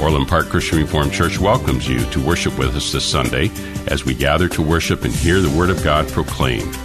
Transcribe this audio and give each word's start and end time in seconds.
Orland 0.00 0.28
Park 0.28 0.48
Christian 0.48 0.78
Reformed 0.78 1.12
Church 1.12 1.38
welcomes 1.38 1.88
you 1.88 2.00
to 2.10 2.20
worship 2.20 2.58
with 2.58 2.74
us 2.76 2.92
this 2.92 3.04
Sunday 3.04 3.50
as 3.86 4.04
we 4.04 4.14
gather 4.14 4.48
to 4.48 4.62
worship 4.62 5.04
and 5.04 5.14
hear 5.14 5.40
the 5.40 5.56
Word 5.56 5.70
of 5.70 5.82
God 5.82 6.08
proclaimed. 6.08 6.76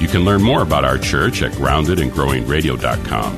You 0.00 0.08
can 0.08 0.24
learn 0.24 0.42
more 0.42 0.62
about 0.62 0.84
our 0.84 0.98
church 0.98 1.42
at 1.42 1.52
groundedandgrowingradio.com. 1.52 3.36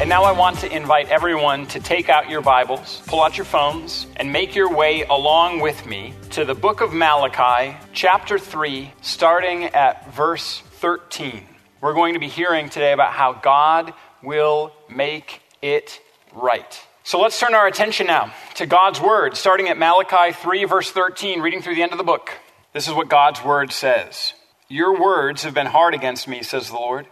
And 0.00 0.10
now 0.10 0.24
I 0.24 0.32
want 0.32 0.58
to 0.58 0.74
invite 0.74 1.08
everyone 1.10 1.66
to 1.68 1.80
take 1.80 2.08
out 2.08 2.28
your 2.28 2.42
Bibles, 2.42 3.02
pull 3.06 3.22
out 3.22 3.38
your 3.38 3.46
phones, 3.46 4.06
and 4.16 4.32
make 4.32 4.54
your 4.54 4.70
way 4.70 5.04
along 5.04 5.60
with 5.60 5.86
me 5.86 6.12
to 6.30 6.44
the 6.44 6.54
book 6.54 6.80
of 6.80 6.92
Malachi, 6.92 7.76
chapter 7.92 8.38
3, 8.38 8.92
starting 9.00 9.64
at 9.64 10.12
verse 10.12 10.60
13. 10.72 11.42
We're 11.80 11.94
going 11.94 12.14
to 12.14 12.20
be 12.20 12.28
hearing 12.28 12.68
today 12.68 12.92
about 12.92 13.12
how 13.12 13.32
God 13.32 13.94
will 14.22 14.72
make 14.90 15.40
it 15.62 16.00
right. 16.34 16.85
So 17.06 17.20
let's 17.20 17.38
turn 17.38 17.54
our 17.54 17.68
attention 17.68 18.08
now 18.08 18.34
to 18.56 18.66
God's 18.66 19.00
Word, 19.00 19.36
starting 19.36 19.68
at 19.68 19.78
Malachi 19.78 20.32
3, 20.32 20.64
verse 20.64 20.90
13, 20.90 21.40
reading 21.40 21.62
through 21.62 21.76
the 21.76 21.82
end 21.84 21.92
of 21.92 21.98
the 21.98 22.04
book. 22.04 22.32
This 22.72 22.88
is 22.88 22.94
what 22.94 23.08
God's 23.08 23.44
Word 23.44 23.70
says 23.70 24.34
Your 24.68 25.00
words 25.00 25.44
have 25.44 25.54
been 25.54 25.68
hard 25.68 25.94
against 25.94 26.26
me, 26.26 26.42
says 26.42 26.66
the 26.66 26.74
Lord. 26.74 27.06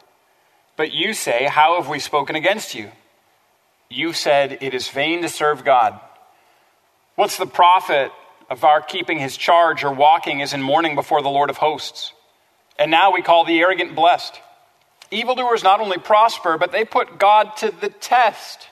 But 0.77 0.91
you 0.91 1.15
say, 1.15 1.45
How 1.45 1.81
have 1.81 1.89
we 1.89 2.01
spoken 2.01 2.35
against 2.35 2.75
you? 2.75 2.91
You 3.89 4.13
said, 4.13 4.59
It 4.61 4.75
is 4.75 4.89
vain 4.89 5.23
to 5.23 5.29
serve 5.29 5.65
God. 5.65 6.01
What's 7.15 7.37
the 7.37 7.47
profit 7.47 8.11
of 8.51 8.65
our 8.65 8.81
keeping 8.81 9.21
his 9.21 9.37
charge 9.37 9.85
or 9.85 9.95
walking 9.95 10.43
as 10.43 10.53
in 10.53 10.61
mourning 10.61 10.97
before 10.97 11.23
the 11.23 11.29
Lord 11.29 11.51
of 11.51 11.59
hosts? 11.59 12.13
And 12.81 12.91
now 12.91 13.13
we 13.13 13.23
call 13.23 13.45
the 13.45 13.61
arrogant 13.61 13.95
blessed. 13.95 14.41
Evildoers 15.13 15.63
not 15.63 15.79
only 15.79 15.99
prosper, 15.99 16.59
but 16.59 16.73
they 16.73 16.85
put 16.85 17.17
God 17.17 17.57
to 17.59 17.71
the 17.71 17.91
test 17.91 18.71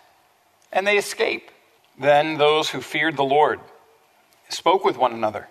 and 0.73 0.87
they 0.87 0.97
escape. 0.97 1.51
Then 1.99 2.39
those 2.39 2.71
who 2.71 2.81
feared 2.81 3.17
the 3.17 3.25
Lord 3.25 3.61
spoke 4.49 4.85
with 4.85 4.97
one 4.97 5.13
another. 5.13 5.49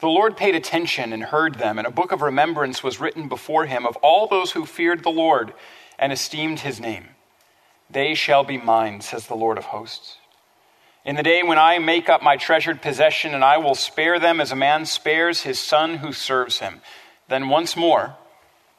The 0.00 0.08
Lord 0.08 0.36
paid 0.36 0.54
attention 0.54 1.12
and 1.12 1.22
heard 1.24 1.54
them, 1.54 1.78
and 1.78 1.86
a 1.86 1.90
book 1.90 2.12
of 2.12 2.20
remembrance 2.20 2.82
was 2.82 3.00
written 3.00 3.28
before 3.28 3.64
him 3.64 3.86
of 3.86 3.96
all 3.96 4.26
those 4.26 4.52
who 4.52 4.66
feared 4.66 5.02
the 5.02 5.10
Lord 5.10 5.54
and 5.98 6.12
esteemed 6.12 6.60
his 6.60 6.78
name. 6.78 7.08
They 7.88 8.14
shall 8.14 8.44
be 8.44 8.58
mine, 8.58 9.00
says 9.00 9.26
the 9.26 9.34
Lord 9.36 9.56
of 9.56 9.64
hosts. 9.64 10.18
In 11.04 11.16
the 11.16 11.22
day 11.22 11.42
when 11.42 11.58
I 11.58 11.78
make 11.78 12.08
up 12.10 12.22
my 12.22 12.36
treasured 12.36 12.82
possession, 12.82 13.32
and 13.32 13.44
I 13.44 13.56
will 13.58 13.74
spare 13.74 14.18
them 14.18 14.40
as 14.40 14.52
a 14.52 14.56
man 14.56 14.84
spares 14.84 15.42
his 15.42 15.58
son 15.58 15.98
who 15.98 16.12
serves 16.12 16.58
him. 16.58 16.82
Then 17.28 17.48
once 17.48 17.76
more, 17.76 18.16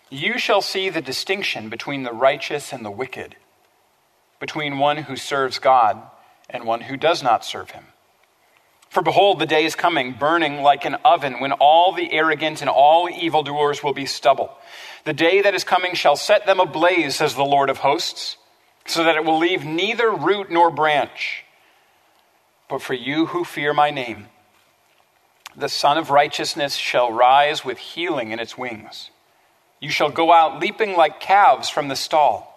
you 0.10 0.38
shall 0.38 0.62
see 0.62 0.90
the 0.90 1.02
distinction 1.02 1.70
between 1.70 2.04
the 2.04 2.14
righteous 2.14 2.74
and 2.74 2.86
the 2.86 2.92
wicked 2.92 3.36
between 4.40 4.78
one 4.78 4.98
who 4.98 5.16
serves 5.16 5.60
God 5.60 6.02
and 6.50 6.64
one 6.64 6.82
who 6.82 6.98
does 6.98 7.24
not 7.24 7.44
serve 7.44 7.72
him. 7.72 7.86
For 8.90 9.02
behold, 9.02 9.40
the 9.40 9.46
day 9.46 9.66
is 9.66 9.76
coming, 9.76 10.14
burning 10.14 10.62
like 10.62 10.86
an 10.86 10.96
oven, 11.04 11.40
when 11.40 11.52
all 11.52 11.92
the 11.92 12.12
arrogant 12.12 12.62
and 12.62 12.70
all 12.70 13.10
evildoers 13.10 13.84
will 13.84 13.94
be 13.94 14.06
stubble. 14.06 14.58
The 15.04 15.14
day 15.14 15.42
that 15.42 15.56
is 15.56 15.64
coming 15.64 15.94
shall 15.94 16.16
set 16.16 16.46
them 16.46 16.60
ablaze, 16.60 17.18
says 17.18 17.36
the 17.36 17.44
Lord 17.44 17.70
of 17.70 17.80
hosts, 17.80 18.38
so 18.86 19.04
that 19.04 19.16
it 19.16 19.26
will 19.26 19.38
leave 19.38 19.66
neither 19.66 20.10
root 20.10 20.50
nor 20.50 20.72
branch. 20.72 21.44
But 22.70 22.82
for 22.82 22.94
you 22.94 23.28
who 23.28 23.44
fear 23.44 23.74
my 23.74 23.92
name, 23.92 24.28
the 25.56 25.70
Sun 25.70 25.98
of 25.98 26.10
Righteousness 26.10 26.76
shall 26.76 27.12
rise 27.12 27.66
with 27.66 27.78
healing 27.78 28.32
in 28.32 28.40
its 28.40 28.58
wings. 28.58 29.10
You 29.80 29.90
shall 29.90 30.10
go 30.10 30.32
out 30.32 30.60
leaping 30.62 30.96
like 30.96 31.20
calves 31.20 31.70
from 31.70 31.88
the 31.88 31.96
stall 31.96 32.57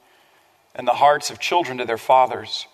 and 0.75 0.87
the 0.87 0.93
hearts 0.93 1.29
of 1.29 1.39
children 1.39 1.77
to 1.77 1.85
their 1.85 1.97
fathers, 1.97 2.67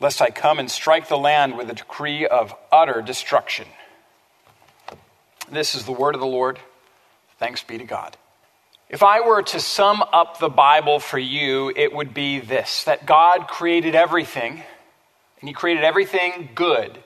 lest 0.00 0.22
I 0.22 0.30
come 0.30 0.58
and 0.58 0.70
strike 0.70 1.08
the 1.08 1.18
land 1.18 1.56
with 1.56 1.70
a 1.70 1.74
decree 1.74 2.26
of 2.26 2.54
utter 2.70 3.02
destruction. 3.02 3.66
This 5.50 5.74
is 5.74 5.84
the 5.84 5.92
word 5.92 6.14
of 6.14 6.20
the 6.20 6.26
Lord. 6.26 6.58
Thanks 7.38 7.62
be 7.62 7.78
to 7.78 7.84
God. 7.84 8.16
If 8.88 9.02
I 9.02 9.20
were 9.20 9.42
to 9.42 9.60
sum 9.60 10.02
up 10.12 10.38
the 10.38 10.48
Bible 10.48 10.98
for 10.98 11.18
you, 11.18 11.72
it 11.74 11.92
would 11.92 12.14
be 12.14 12.40
this 12.40 12.84
that 12.84 13.06
God 13.06 13.48
created 13.48 13.94
everything, 13.94 14.62
and 15.40 15.48
He 15.48 15.52
created 15.52 15.84
everything 15.84 16.50
good 16.54 17.02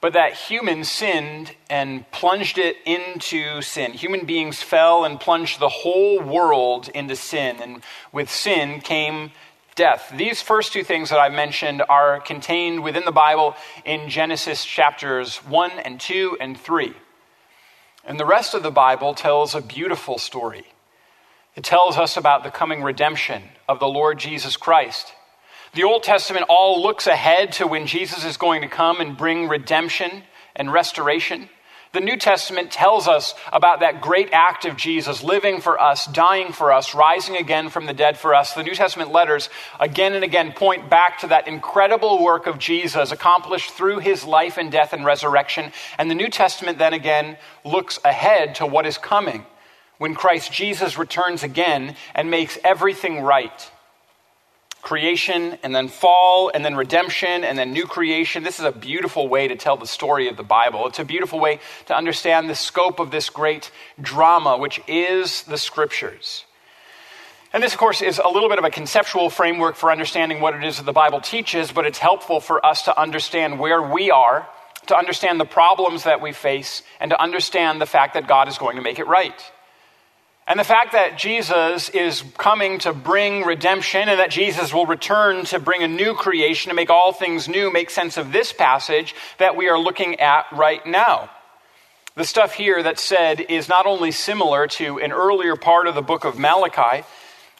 but 0.00 0.12
that 0.12 0.34
humans 0.34 0.90
sinned 0.90 1.54
and 1.70 2.10
plunged 2.10 2.58
it 2.58 2.76
into 2.84 3.62
sin. 3.62 3.92
Human 3.92 4.26
beings 4.26 4.62
fell 4.62 5.04
and 5.04 5.18
plunged 5.18 5.58
the 5.58 5.68
whole 5.68 6.20
world 6.20 6.88
into 6.88 7.16
sin, 7.16 7.56
and 7.60 7.82
with 8.12 8.30
sin 8.30 8.80
came 8.80 9.32
death. 9.74 10.12
These 10.16 10.42
first 10.42 10.72
two 10.72 10.82
things 10.82 11.10
that 11.10 11.18
I 11.18 11.28
mentioned 11.28 11.82
are 11.88 12.20
contained 12.20 12.82
within 12.82 13.04
the 13.04 13.12
Bible 13.12 13.54
in 13.84 14.08
Genesis 14.08 14.64
chapters 14.64 15.36
1 15.38 15.70
and 15.72 16.00
2 16.00 16.38
and 16.40 16.58
3. 16.58 16.94
And 18.04 18.18
the 18.18 18.26
rest 18.26 18.54
of 18.54 18.62
the 18.62 18.70
Bible 18.70 19.14
tells 19.14 19.54
a 19.54 19.60
beautiful 19.60 20.18
story. 20.18 20.64
It 21.54 21.64
tells 21.64 21.96
us 21.96 22.16
about 22.16 22.44
the 22.44 22.50
coming 22.50 22.82
redemption 22.82 23.42
of 23.68 23.80
the 23.80 23.88
Lord 23.88 24.18
Jesus 24.18 24.56
Christ 24.56 25.12
the 25.76 25.84
Old 25.84 26.02
Testament 26.02 26.46
all 26.48 26.82
looks 26.82 27.06
ahead 27.06 27.52
to 27.52 27.66
when 27.66 27.86
Jesus 27.86 28.24
is 28.24 28.38
going 28.38 28.62
to 28.62 28.68
come 28.68 28.98
and 28.98 29.14
bring 29.14 29.46
redemption 29.46 30.22
and 30.54 30.72
restoration. 30.72 31.50
The 31.92 32.00
New 32.00 32.16
Testament 32.16 32.70
tells 32.70 33.06
us 33.06 33.34
about 33.52 33.80
that 33.80 34.00
great 34.00 34.30
act 34.32 34.64
of 34.64 34.78
Jesus 34.78 35.22
living 35.22 35.60
for 35.60 35.78
us, 35.78 36.06
dying 36.06 36.52
for 36.54 36.72
us, 36.72 36.94
rising 36.94 37.36
again 37.36 37.68
from 37.68 37.84
the 37.84 37.92
dead 37.92 38.16
for 38.16 38.34
us. 38.34 38.54
The 38.54 38.62
New 38.62 38.74
Testament 38.74 39.12
letters 39.12 39.50
again 39.78 40.14
and 40.14 40.24
again 40.24 40.52
point 40.52 40.88
back 40.88 41.18
to 41.18 41.26
that 41.26 41.46
incredible 41.46 42.24
work 42.24 42.46
of 42.46 42.58
Jesus 42.58 43.12
accomplished 43.12 43.72
through 43.72 43.98
his 43.98 44.24
life 44.24 44.56
and 44.56 44.72
death 44.72 44.94
and 44.94 45.04
resurrection. 45.04 45.72
And 45.98 46.10
the 46.10 46.14
New 46.14 46.28
Testament 46.28 46.78
then 46.78 46.94
again 46.94 47.36
looks 47.66 47.98
ahead 48.02 48.54
to 48.56 48.66
what 48.66 48.86
is 48.86 48.96
coming 48.96 49.44
when 49.98 50.14
Christ 50.14 50.50
Jesus 50.50 50.96
returns 50.96 51.42
again 51.42 51.96
and 52.14 52.30
makes 52.30 52.58
everything 52.64 53.20
right 53.20 53.70
creation 54.86 55.58
and 55.62 55.74
then 55.74 55.88
fall 55.88 56.50
and 56.54 56.64
then 56.64 56.76
redemption 56.76 57.44
and 57.44 57.58
then 57.58 57.72
new 57.72 57.86
creation. 57.86 58.44
This 58.44 58.58
is 58.58 58.64
a 58.64 58.72
beautiful 58.72 59.28
way 59.28 59.48
to 59.48 59.56
tell 59.56 59.76
the 59.76 59.86
story 59.86 60.28
of 60.28 60.36
the 60.36 60.42
Bible. 60.42 60.86
It's 60.86 61.00
a 61.00 61.04
beautiful 61.04 61.40
way 61.40 61.58
to 61.86 61.96
understand 61.96 62.48
the 62.48 62.54
scope 62.54 63.00
of 63.00 63.10
this 63.10 63.28
great 63.28 63.70
drama, 64.00 64.56
which 64.56 64.80
is 64.86 65.42
the 65.42 65.58
scriptures. 65.58 66.44
And 67.52 67.62
this, 67.62 67.72
of 67.72 67.78
course, 67.78 68.00
is 68.00 68.20
a 68.22 68.28
little 68.28 68.48
bit 68.48 68.58
of 68.58 68.64
a 68.64 68.70
conceptual 68.70 69.28
framework 69.28 69.76
for 69.76 69.90
understanding 69.90 70.40
what 70.40 70.54
it 70.54 70.64
is 70.64 70.76
that 70.76 70.86
the 70.86 70.92
Bible 70.92 71.20
teaches, 71.20 71.72
but 71.72 71.84
it's 71.84 71.98
helpful 71.98 72.40
for 72.40 72.64
us 72.64 72.82
to 72.82 72.98
understand 72.98 73.58
where 73.58 73.82
we 73.82 74.10
are 74.10 74.48
to 74.86 74.96
understand 74.96 75.40
the 75.40 75.44
problems 75.44 76.04
that 76.04 76.20
we 76.20 76.32
face, 76.32 76.82
and 77.00 77.10
to 77.10 77.20
understand 77.20 77.80
the 77.80 77.86
fact 77.86 78.14
that 78.14 78.26
God 78.26 78.48
is 78.48 78.58
going 78.58 78.76
to 78.76 78.82
make 78.82 78.98
it 78.98 79.06
right. 79.06 79.52
And 80.48 80.60
the 80.60 80.64
fact 80.64 80.92
that 80.92 81.18
Jesus 81.18 81.88
is 81.88 82.22
coming 82.38 82.78
to 82.80 82.92
bring 82.92 83.42
redemption 83.42 84.08
and 84.08 84.20
that 84.20 84.30
Jesus 84.30 84.72
will 84.72 84.86
return 84.86 85.44
to 85.46 85.58
bring 85.58 85.82
a 85.82 85.88
new 85.88 86.14
creation 86.14 86.68
to 86.70 86.76
make 86.76 86.88
all 86.88 87.12
things 87.12 87.48
new 87.48 87.72
makes 87.72 87.94
sense 87.94 88.16
of 88.16 88.30
this 88.30 88.52
passage 88.52 89.14
that 89.38 89.56
we 89.56 89.68
are 89.68 89.78
looking 89.78 90.20
at 90.20 90.46
right 90.52 90.86
now. 90.86 91.30
The 92.14 92.24
stuff 92.24 92.54
here 92.54 92.80
that's 92.80 93.02
said 93.02 93.40
is 93.40 93.68
not 93.68 93.86
only 93.86 94.12
similar 94.12 94.68
to 94.68 95.00
an 95.00 95.10
earlier 95.10 95.56
part 95.56 95.88
of 95.88 95.96
the 95.96 96.02
book 96.02 96.24
of 96.24 96.38
Malachi, 96.38 97.04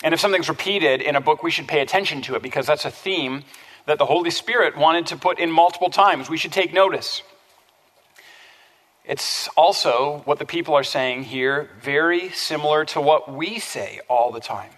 and 0.05 0.15
if 0.15 0.21
something's 0.21 0.49
repeated 0.49 1.03
in 1.03 1.17
a 1.17 1.21
book, 1.21 1.43
we 1.43 1.51
should 1.51 1.67
pay 1.67 1.81
attention 1.81 2.23
to 2.23 2.37
it 2.37 2.43
because 2.43 2.67
that's 2.67 2.85
a 2.85 2.91
theme 2.91 3.43
that 3.87 3.99
the 3.99 4.07
Holy 4.07 4.31
Spirit 4.31 4.77
wanted 4.77 5.07
to 5.07 5.17
put 5.17 5.41
in 5.41 5.51
multiple 5.51 5.91
times. 5.91 6.31
We 6.31 6.37
should 6.37 6.53
take 6.53 6.73
notice. 6.73 7.23
It's 9.07 9.47
also 9.57 10.23
what 10.25 10.41
the 10.41 10.45
people 10.45 10.75
are 10.75 10.85
saying 10.85 11.25
here, 11.25 11.71
very 11.81 12.31
similar 12.31 12.85
to 12.87 13.01
what 13.01 13.33
we 13.33 13.61
say 13.61 14.01
all 14.09 14.33
the 14.33 14.41
time. 14.41 14.71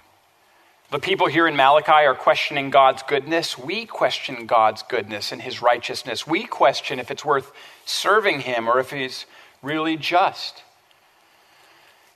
The 0.90 0.98
people 0.98 1.26
here 1.26 1.46
in 1.46 1.56
Malachi 1.56 2.06
are 2.06 2.14
questioning 2.14 2.70
God's 2.70 3.02
goodness. 3.02 3.58
We 3.58 3.86
question 3.86 4.46
God's 4.46 4.82
goodness 4.82 5.32
and 5.32 5.40
his 5.40 5.62
righteousness. 5.62 6.26
We 6.26 6.44
question 6.44 6.98
if 6.98 7.10
it's 7.10 7.24
worth 7.24 7.52
serving 7.84 8.40
him 8.40 8.68
or 8.68 8.80
if 8.80 8.90
he's 8.90 9.26
really 9.62 9.96
just. 9.96 10.62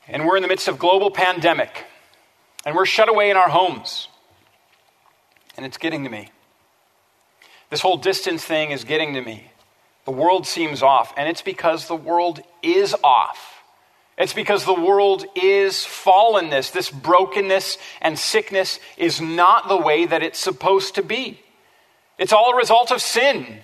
And 0.09 0.27
we're 0.27 0.37
in 0.37 0.43
the 0.43 0.49
midst 0.49 0.69
of 0.69 0.79
global 0.79 1.11
pandemic. 1.11 1.85
And 2.65 2.75
we're 2.75 2.87
shut 2.87 3.09
away 3.09 3.31
in 3.31 3.37
our 3.37 3.49
homes. 3.49 4.09
And 5.57 5.67
it's 5.67 5.79
getting 5.79 6.05
to 6.05 6.11
me. 6.11 6.31
This 7.71 7.81
whole 7.81 7.97
distance 7.97 8.45
thing 8.45 8.71
is 8.71 8.85
getting 8.85 9.15
to 9.15 9.23
me. 9.23 9.52
The 10.05 10.11
world 10.11 10.47
seems 10.47 10.83
off, 10.83 11.13
and 11.17 11.29
it's 11.29 11.43
because 11.43 11.87
the 11.87 11.97
world 11.97 12.41
is 12.63 12.95
off. 13.05 13.63
It's 14.19 14.35
because 14.35 14.65
the 14.65 14.75
world 14.75 15.25
is 15.35 15.75
fallenness. 15.75 16.73
This 16.73 16.91
brokenness 16.91 17.79
and 18.01 18.19
sickness 18.19 18.79
is 18.97 19.21
not 19.21 19.69
the 19.69 19.77
way 19.77 20.05
that 20.07 20.23
it's 20.23 20.39
supposed 20.39 20.97
to 20.97 21.03
be. 21.03 21.41
It's 22.19 22.33
all 22.33 22.53
a 22.53 22.57
result 22.57 22.91
of 22.91 23.01
sin. 23.01 23.61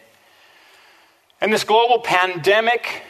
And 1.40 1.52
this 1.52 1.64
global 1.64 2.00
pandemic 2.00 3.02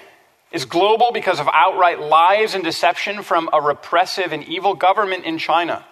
is 0.50 0.64
global 0.64 1.12
because 1.12 1.40
of 1.40 1.48
outright 1.52 2.00
lies 2.00 2.54
and 2.54 2.64
deception 2.64 3.22
from 3.22 3.48
a 3.52 3.60
repressive 3.60 4.32
and 4.32 4.44
evil 4.44 4.74
government 4.74 5.24
in 5.24 5.38
China. 5.38 5.84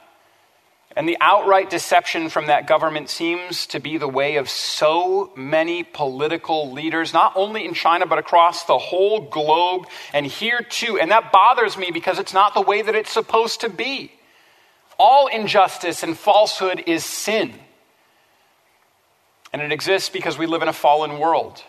And 0.96 1.06
the 1.06 1.18
outright 1.20 1.68
deception 1.68 2.30
from 2.30 2.46
that 2.46 2.66
government 2.66 3.10
seems 3.10 3.66
to 3.66 3.80
be 3.80 3.98
the 3.98 4.08
way 4.08 4.36
of 4.36 4.48
so 4.48 5.30
many 5.36 5.82
political 5.82 6.72
leaders, 6.72 7.12
not 7.12 7.34
only 7.36 7.66
in 7.66 7.74
China, 7.74 8.06
but 8.06 8.18
across 8.18 8.64
the 8.64 8.78
whole 8.78 9.20
globe 9.20 9.86
and 10.14 10.24
here 10.24 10.62
too. 10.62 10.98
And 10.98 11.10
that 11.10 11.32
bothers 11.32 11.76
me 11.76 11.90
because 11.90 12.18
it's 12.18 12.32
not 12.32 12.54
the 12.54 12.62
way 12.62 12.80
that 12.80 12.94
it's 12.94 13.12
supposed 13.12 13.60
to 13.60 13.68
be. 13.68 14.10
All 14.98 15.26
injustice 15.26 16.02
and 16.02 16.16
falsehood 16.16 16.84
is 16.86 17.04
sin. 17.04 17.52
And 19.52 19.60
it 19.60 19.72
exists 19.72 20.08
because 20.08 20.38
we 20.38 20.46
live 20.46 20.62
in 20.62 20.68
a 20.68 20.72
fallen 20.72 21.18
world. 21.18 21.62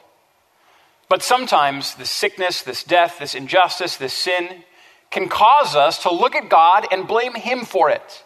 But 1.09 1.21
sometimes 1.21 1.95
this 1.95 2.09
sickness, 2.09 2.61
this 2.61 2.81
death, 2.81 3.19
this 3.19 3.35
injustice, 3.35 3.97
this 3.97 4.13
sin 4.13 4.63
can 5.11 5.27
cause 5.27 5.75
us 5.75 6.03
to 6.03 6.13
look 6.13 6.33
at 6.33 6.49
God 6.49 6.87
and 6.91 7.07
blame 7.07 7.33
Him 7.33 7.65
for 7.65 7.89
it. 7.89 8.23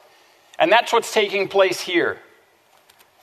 And 0.62 0.72
that's 0.72 0.94
what's 0.94 1.12
taking 1.12 1.48
place 1.48 1.82
here. 1.82 2.20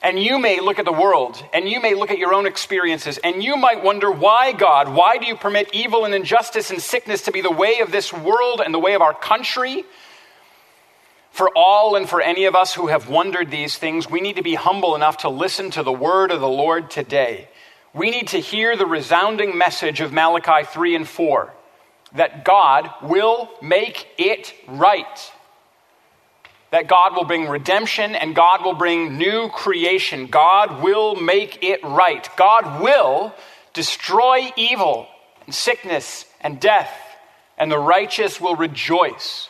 And 0.01 0.21
you 0.21 0.39
may 0.39 0.59
look 0.59 0.77
at 0.77 0.83
the 0.83 0.91
world 0.91 1.41
and 1.53 1.69
you 1.69 1.81
may 1.81 1.93
look 1.93 2.11
at 2.11 2.17
your 2.17 2.33
own 2.33 2.45
experiences 2.45 3.17
and 3.17 3.41
you 3.41 3.55
might 3.55 3.81
wonder, 3.81 4.11
why, 4.11 4.51
God? 4.51 4.89
Why 4.89 5.17
do 5.17 5.25
you 5.25 5.37
permit 5.37 5.69
evil 5.73 6.03
and 6.03 6.13
injustice 6.13 6.69
and 6.69 6.81
sickness 6.81 7.23
to 7.23 7.31
be 7.31 7.39
the 7.39 7.51
way 7.51 7.79
of 7.79 7.93
this 7.93 8.11
world 8.11 8.61
and 8.63 8.73
the 8.73 8.79
way 8.79 8.93
of 8.93 9.01
our 9.01 9.13
country? 9.13 9.85
For 11.31 11.49
all 11.55 11.95
and 11.95 12.09
for 12.09 12.21
any 12.21 12.43
of 12.43 12.55
us 12.55 12.73
who 12.73 12.87
have 12.87 13.07
wondered 13.07 13.49
these 13.49 13.77
things, 13.77 14.09
we 14.09 14.19
need 14.19 14.35
to 14.35 14.43
be 14.43 14.55
humble 14.55 14.95
enough 14.95 15.19
to 15.19 15.29
listen 15.29 15.71
to 15.71 15.83
the 15.83 15.93
word 15.93 16.31
of 16.31 16.41
the 16.41 16.49
Lord 16.49 16.91
today. 16.91 17.47
We 17.93 18.09
need 18.09 18.27
to 18.29 18.39
hear 18.39 18.75
the 18.75 18.85
resounding 18.85 19.57
message 19.57 20.01
of 20.01 20.11
Malachi 20.11 20.65
3 20.65 20.95
and 20.95 21.07
4 21.07 21.53
that 22.15 22.43
God 22.43 22.89
will 23.01 23.49
make 23.61 24.07
it 24.17 24.53
right 24.67 25.31
that 26.71 26.87
God 26.87 27.15
will 27.15 27.25
bring 27.25 27.47
redemption 27.47 28.15
and 28.15 28.35
God 28.35 28.63
will 28.63 28.75
bring 28.75 29.17
new 29.17 29.49
creation. 29.49 30.27
God 30.27 30.83
will 30.83 31.15
make 31.15 31.63
it 31.63 31.83
right. 31.83 32.27
God 32.37 32.81
will 32.81 33.33
destroy 33.73 34.51
evil 34.55 35.07
and 35.45 35.53
sickness 35.53 36.25
and 36.41 36.59
death, 36.59 36.91
and 37.57 37.71
the 37.71 37.79
righteous 37.79 38.39
will 38.39 38.55
rejoice. 38.55 39.49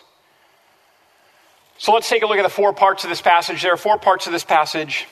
So 1.77 1.93
let's 1.93 2.09
take 2.09 2.23
a 2.23 2.25
look 2.25 2.37
at 2.37 2.43
the 2.43 2.49
four 2.49 2.73
parts 2.73 3.03
of 3.03 3.09
this 3.09 3.21
passage. 3.21 3.61
There 3.61 3.73
are 3.73 3.77
four 3.77 3.97
parts 3.97 4.27
of 4.27 4.33
this 4.33 4.43
passage. 4.43 5.07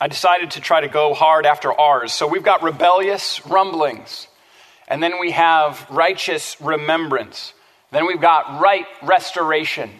I 0.00 0.08
decided 0.08 0.52
to 0.52 0.60
try 0.60 0.80
to 0.80 0.88
go 0.88 1.14
hard 1.14 1.46
after 1.46 1.72
ours. 1.72 2.12
So 2.12 2.26
we've 2.26 2.42
got 2.42 2.62
rebellious 2.62 3.46
rumblings, 3.46 4.26
and 4.88 5.02
then 5.02 5.20
we 5.20 5.30
have 5.32 5.86
righteous 5.90 6.60
remembrance. 6.60 7.54
Then 7.92 8.06
we've 8.06 8.20
got 8.20 8.60
right 8.60 8.86
restoration. 9.02 9.90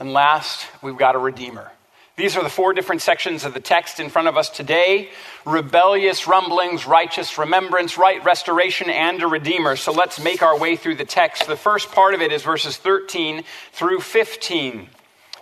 And 0.00 0.14
last, 0.14 0.66
we've 0.80 0.96
got 0.96 1.14
a 1.14 1.18
Redeemer. 1.18 1.70
These 2.16 2.34
are 2.36 2.42
the 2.42 2.50
four 2.50 2.72
different 2.72 3.02
sections 3.02 3.44
of 3.44 3.52
the 3.54 3.60
text 3.60 4.00
in 4.00 4.08
front 4.08 4.28
of 4.28 4.36
us 4.36 4.48
today 4.48 5.10
rebellious 5.46 6.26
rumblings, 6.26 6.86
righteous 6.86 7.38
remembrance, 7.38 7.96
right 7.96 8.22
restoration, 8.24 8.90
and 8.90 9.22
a 9.22 9.26
Redeemer. 9.26 9.76
So 9.76 9.92
let's 9.92 10.18
make 10.18 10.42
our 10.42 10.58
way 10.58 10.76
through 10.76 10.96
the 10.96 11.04
text. 11.04 11.46
The 11.46 11.56
first 11.56 11.92
part 11.92 12.14
of 12.14 12.20
it 12.22 12.32
is 12.32 12.42
verses 12.42 12.76
13 12.78 13.44
through 13.72 14.00
15. 14.00 14.88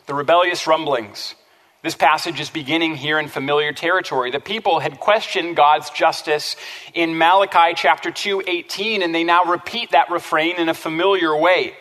The 0.06 0.14
rebellious 0.14 0.66
rumblings. 0.66 1.34
This 1.82 1.94
passage 1.94 2.40
is 2.40 2.50
beginning 2.50 2.96
here 2.96 3.20
in 3.20 3.28
familiar 3.28 3.72
territory. 3.72 4.32
The 4.32 4.40
people 4.40 4.81
had 4.81 4.99
questioned 4.99 5.54
God's 5.56 5.90
justice 5.90 6.56
in 6.94 7.16
Malachi 7.16 7.75
chapter 7.76 8.11
2, 8.11 8.43
18, 8.46 9.02
and 9.02 9.14
they 9.14 9.22
now 9.22 9.44
repeat 9.44 9.93
that 9.93 10.11
refrain 10.11 10.56
in 10.56 10.69
a 10.69 10.75
familiar 10.75 11.37
way. 11.37 11.75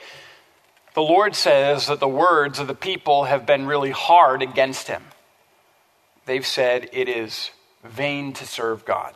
The 0.98 1.04
Lord 1.04 1.36
says 1.36 1.86
that 1.86 2.00
the 2.00 2.08
words 2.08 2.58
of 2.58 2.66
the 2.66 2.74
people 2.74 3.26
have 3.26 3.46
been 3.46 3.68
really 3.68 3.92
hard 3.92 4.42
against 4.42 4.88
him. 4.88 5.04
They've 6.26 6.44
said 6.44 6.90
it 6.92 7.08
is 7.08 7.52
vain 7.84 8.34
to 8.34 8.48
serve 8.48 8.84
God. 8.84 9.14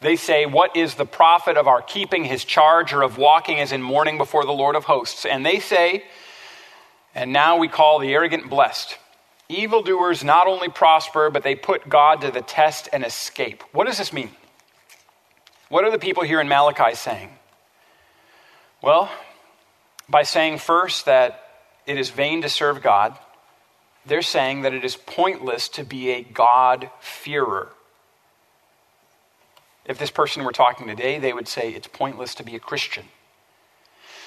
They 0.00 0.16
say, 0.16 0.44
What 0.44 0.76
is 0.76 0.96
the 0.96 1.06
profit 1.06 1.56
of 1.56 1.68
our 1.68 1.82
keeping 1.82 2.24
his 2.24 2.44
charge 2.44 2.92
or 2.92 3.02
of 3.02 3.16
walking 3.16 3.60
as 3.60 3.70
in 3.70 3.80
mourning 3.80 4.18
before 4.18 4.44
the 4.44 4.50
Lord 4.50 4.74
of 4.74 4.86
hosts? 4.86 5.24
And 5.24 5.46
they 5.46 5.60
say, 5.60 6.02
And 7.14 7.32
now 7.32 7.58
we 7.58 7.68
call 7.68 8.00
the 8.00 8.12
arrogant 8.12 8.50
blessed. 8.50 8.98
Evildoers 9.48 10.24
not 10.24 10.48
only 10.48 10.68
prosper, 10.68 11.30
but 11.30 11.44
they 11.44 11.54
put 11.54 11.88
God 11.88 12.22
to 12.22 12.32
the 12.32 12.42
test 12.42 12.88
and 12.92 13.04
escape. 13.04 13.62
What 13.70 13.86
does 13.86 13.98
this 13.98 14.12
mean? 14.12 14.32
What 15.68 15.84
are 15.84 15.92
the 15.92 15.98
people 16.00 16.24
here 16.24 16.40
in 16.40 16.48
Malachi 16.48 16.96
saying? 16.96 17.30
Well, 18.82 19.08
by 20.08 20.22
saying 20.22 20.58
first 20.58 21.06
that 21.06 21.42
it 21.86 21.98
is 21.98 22.10
vain 22.10 22.42
to 22.42 22.48
serve 22.48 22.82
God, 22.82 23.16
they're 24.06 24.22
saying 24.22 24.62
that 24.62 24.74
it 24.74 24.84
is 24.84 24.96
pointless 24.96 25.68
to 25.70 25.84
be 25.84 26.10
a 26.10 26.22
God-fearer. 26.22 27.68
If 29.84 29.98
this 29.98 30.10
person 30.10 30.44
were 30.44 30.52
talking 30.52 30.86
today, 30.86 31.18
they 31.18 31.32
would 31.32 31.48
say 31.48 31.70
it's 31.70 31.88
pointless 31.88 32.34
to 32.36 32.42
be 32.42 32.54
a 32.54 32.60
Christian. 32.60 33.04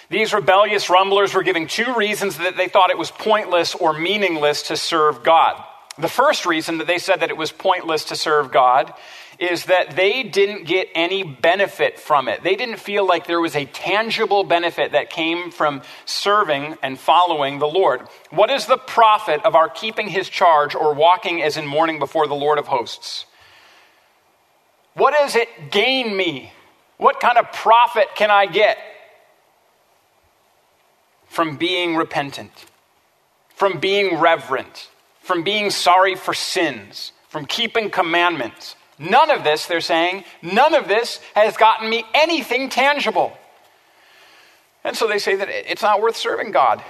These 0.09 0.33
rebellious 0.33 0.89
rumblers 0.89 1.33
were 1.33 1.43
giving 1.43 1.67
two 1.67 1.93
reasons 1.95 2.37
that 2.37 2.57
they 2.57 2.67
thought 2.67 2.89
it 2.89 2.97
was 2.97 3.11
pointless 3.11 3.75
or 3.75 3.93
meaningless 3.93 4.63
to 4.63 4.77
serve 4.77 5.23
God. 5.23 5.63
The 5.97 6.07
first 6.07 6.45
reason 6.45 6.77
that 6.77 6.87
they 6.87 6.97
said 6.97 7.19
that 7.19 7.29
it 7.29 7.37
was 7.37 7.51
pointless 7.51 8.05
to 8.05 8.15
serve 8.15 8.51
God 8.51 8.93
is 9.39 9.65
that 9.65 9.95
they 9.95 10.23
didn't 10.23 10.65
get 10.65 10.87
any 10.93 11.23
benefit 11.23 11.99
from 11.99 12.27
it. 12.27 12.43
They 12.43 12.55
didn't 12.55 12.79
feel 12.79 13.05
like 13.05 13.27
there 13.27 13.41
was 13.41 13.55
a 13.55 13.65
tangible 13.65 14.43
benefit 14.43 14.91
that 14.91 15.09
came 15.09 15.51
from 15.51 15.81
serving 16.05 16.77
and 16.83 16.97
following 16.97 17.59
the 17.59 17.67
Lord. 17.67 18.01
What 18.29 18.51
is 18.51 18.67
the 18.67 18.77
profit 18.77 19.43
of 19.43 19.55
our 19.55 19.67
keeping 19.67 20.07
his 20.07 20.29
charge 20.29 20.75
or 20.75 20.93
walking 20.93 21.41
as 21.41 21.57
in 21.57 21.65
mourning 21.65 21.99
before 21.99 22.27
the 22.27 22.35
Lord 22.35 22.59
of 22.59 22.67
hosts? 22.67 23.25
What 24.93 25.13
does 25.13 25.35
it 25.35 25.71
gain 25.71 26.15
me? 26.15 26.53
What 26.97 27.19
kind 27.19 27.37
of 27.37 27.51
profit 27.51 28.09
can 28.15 28.29
I 28.29 28.45
get 28.45 28.77
from 31.27 31.57
being 31.57 31.95
repentant, 31.95 32.51
from 33.55 33.79
being 33.79 34.19
reverent, 34.19 34.89
from 35.31 35.43
being 35.43 35.69
sorry 35.69 36.15
for 36.15 36.33
sins, 36.33 37.13
from 37.29 37.45
keeping 37.45 37.89
commandments? 37.89 38.75
None 38.99 39.31
of 39.31 39.45
this, 39.45 39.65
they're 39.65 39.79
saying, 39.79 40.25
none 40.41 40.73
of 40.73 40.89
this 40.89 41.21
has 41.35 41.55
gotten 41.55 41.89
me 41.89 42.03
anything 42.13 42.67
tangible. 42.67 43.31
And 44.83 44.93
so 44.93 45.07
they 45.07 45.19
say 45.19 45.37
that 45.37 45.47
it's 45.47 45.81
not 45.81 46.01
worth 46.01 46.17
serving 46.17 46.51
God. 46.51 46.83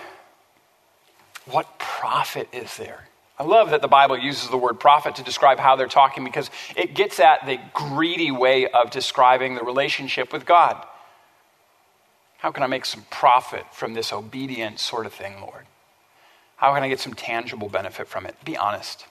What 1.45 1.77
profit 1.77 2.48
is 2.51 2.77
there? 2.77 3.07
I 3.38 3.43
love 3.43 3.69
that 3.69 3.83
the 3.83 3.88
Bible 3.88 4.17
uses 4.17 4.50
the 4.50 4.57
word 4.57 4.79
profit 4.79 5.17
to 5.17 5.24
describe 5.24 5.60
how 5.60 5.75
they're 5.75 5.86
talking 5.86 6.24
because 6.24 6.50
it 6.75 6.95
gets 6.95 7.19
at 7.19 7.45
the 7.45 7.60
greedy 7.75 8.31
way 8.31 8.67
of 8.67 8.89
describing 8.89 9.53
the 9.53 9.63
relationship 9.63 10.33
with 10.33 10.48
God. 10.48 10.83
How 12.39 12.50
can 12.50 12.63
I 12.63 12.67
make 12.67 12.86
some 12.86 13.05
profit 13.12 13.65
from 13.71 13.93
this 13.93 14.12
obedient 14.12 14.79
sort 14.79 15.05
of 15.05 15.13
thing, 15.13 15.41
Lord? 15.41 15.67
How 16.62 16.75
can 16.75 16.84
I 16.84 16.89
get 16.89 17.00
some 17.00 17.15
tangible 17.15 17.70
benefit 17.70 18.08
from 18.08 18.27
it? 18.27 18.36
Be 18.46 18.56
honest. 18.56 19.08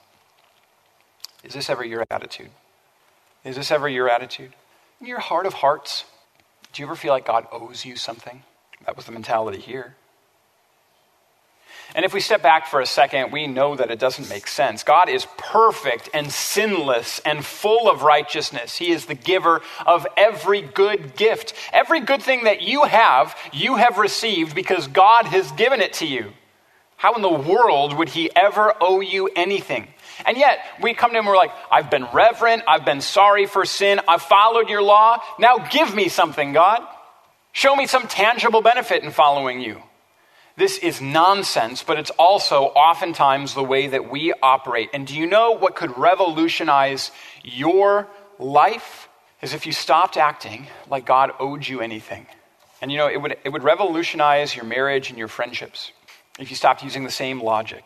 Is 1.43 1.53
this 1.53 1.69
ever 1.69 1.83
your 1.83 2.05
attitude? 2.09 2.49
Is 3.43 3.57
this 3.57 3.71
ever 3.71 3.89
your 3.89 4.09
attitude? 4.09 4.53
In 5.01 5.07
your 5.07 5.19
heart 5.19 5.45
of 5.45 5.55
hearts, 5.55 6.05
do 6.71 6.81
you 6.81 6.87
ever 6.87 6.95
feel 6.95 7.11
like 7.11 7.25
God 7.25 7.45
owes 7.51 7.83
you 7.83 7.97
something? 7.97 8.43
That 8.85 8.95
was 8.95 9.05
the 9.05 9.11
mentality 9.11 9.59
here. 9.59 9.97
And 11.93 12.05
if 12.05 12.13
we 12.13 12.21
step 12.21 12.41
back 12.41 12.67
for 12.67 12.79
a 12.79 12.85
second, 12.85 13.33
we 13.33 13.47
know 13.47 13.75
that 13.75 13.91
it 13.91 13.99
doesn't 13.99 14.29
make 14.29 14.47
sense. 14.47 14.83
God 14.83 15.09
is 15.09 15.27
perfect 15.37 16.09
and 16.13 16.31
sinless 16.31 17.19
and 17.25 17.43
full 17.45 17.91
of 17.91 18.01
righteousness. 18.03 18.77
He 18.77 18.91
is 18.91 19.07
the 19.07 19.13
giver 19.13 19.61
of 19.85 20.07
every 20.15 20.61
good 20.61 21.17
gift. 21.17 21.53
Every 21.73 21.99
good 21.99 22.23
thing 22.23 22.45
that 22.45 22.61
you 22.61 22.85
have, 22.85 23.35
you 23.51 23.75
have 23.75 23.97
received 23.97 24.55
because 24.55 24.87
God 24.87 25.25
has 25.25 25.51
given 25.51 25.81
it 25.81 25.91
to 25.95 26.05
you. 26.05 26.31
How 27.01 27.15
in 27.15 27.23
the 27.23 27.29
world 27.29 27.97
would 27.97 28.09
He 28.09 28.29
ever 28.35 28.75
owe 28.79 28.99
you 28.99 29.27
anything? 29.35 29.87
And 30.23 30.37
yet, 30.37 30.59
we 30.83 30.93
come 30.93 31.09
to 31.09 31.17
Him 31.17 31.25
and 31.25 31.29
we're 31.29 31.35
like, 31.35 31.51
I've 31.71 31.89
been 31.89 32.05
reverent, 32.13 32.61
I've 32.67 32.85
been 32.85 33.01
sorry 33.01 33.47
for 33.47 33.65
sin, 33.65 33.99
I've 34.07 34.21
followed 34.21 34.69
your 34.69 34.83
law. 34.83 35.17
Now 35.39 35.57
give 35.57 35.95
me 35.95 36.09
something, 36.09 36.53
God. 36.53 36.87
Show 37.53 37.75
me 37.75 37.87
some 37.87 38.07
tangible 38.07 38.61
benefit 38.61 39.03
in 39.03 39.09
following 39.09 39.61
you. 39.61 39.81
This 40.57 40.77
is 40.77 41.01
nonsense, 41.01 41.81
but 41.81 41.97
it's 41.97 42.11
also 42.19 42.65
oftentimes 42.65 43.55
the 43.55 43.63
way 43.63 43.87
that 43.87 44.11
we 44.11 44.31
operate. 44.33 44.91
And 44.93 45.07
do 45.07 45.15
you 45.15 45.25
know 45.25 45.53
what 45.53 45.75
could 45.75 45.97
revolutionize 45.97 47.09
your 47.43 48.07
life? 48.37 49.09
Is 49.41 49.55
if 49.55 49.65
you 49.65 49.71
stopped 49.71 50.17
acting 50.17 50.67
like 50.87 51.07
God 51.07 51.31
owed 51.39 51.67
you 51.67 51.81
anything. 51.81 52.27
And 52.79 52.91
you 52.91 52.99
know, 52.99 53.07
it 53.07 53.19
would, 53.19 53.37
it 53.43 53.49
would 53.49 53.63
revolutionize 53.63 54.55
your 54.55 54.65
marriage 54.65 55.09
and 55.09 55.17
your 55.17 55.27
friendships 55.27 55.91
if 56.39 56.49
you 56.49 56.55
stopped 56.55 56.83
using 56.83 57.03
the 57.03 57.11
same 57.11 57.41
logic. 57.41 57.83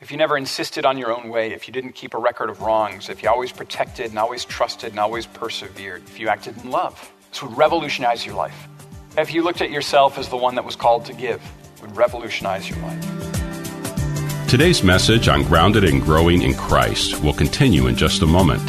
If 0.00 0.10
you 0.10 0.16
never 0.16 0.36
insisted 0.36 0.84
on 0.84 0.98
your 0.98 1.12
own 1.12 1.30
way, 1.30 1.52
if 1.52 1.68
you 1.68 1.72
didn't 1.72 1.94
keep 1.94 2.12
a 2.12 2.18
record 2.18 2.50
of 2.50 2.60
wrongs, 2.60 3.08
if 3.08 3.22
you 3.22 3.28
always 3.28 3.52
protected 3.52 4.10
and 4.10 4.18
always 4.18 4.44
trusted 4.44 4.90
and 4.90 4.98
always 4.98 5.26
persevered, 5.26 6.02
if 6.04 6.18
you 6.18 6.28
acted 6.28 6.56
in 6.58 6.70
love, 6.70 7.12
this 7.30 7.42
would 7.42 7.56
revolutionize 7.56 8.26
your 8.26 8.34
life. 8.34 8.68
If 9.16 9.32
you 9.32 9.42
looked 9.42 9.62
at 9.62 9.70
yourself 9.70 10.18
as 10.18 10.28
the 10.28 10.36
one 10.36 10.56
that 10.56 10.64
was 10.64 10.76
called 10.76 11.04
to 11.06 11.14
give, 11.14 11.40
would 11.80 11.96
revolutionize 11.96 12.68
your 12.68 12.78
life. 12.80 14.48
Today's 14.48 14.82
message 14.82 15.28
on 15.28 15.42
Grounded 15.44 15.84
and 15.84 16.02
Growing 16.02 16.42
in 16.42 16.54
Christ 16.54 17.22
will 17.22 17.32
continue 17.32 17.86
in 17.86 17.96
just 17.96 18.22
a 18.22 18.26
moment. 18.26 18.68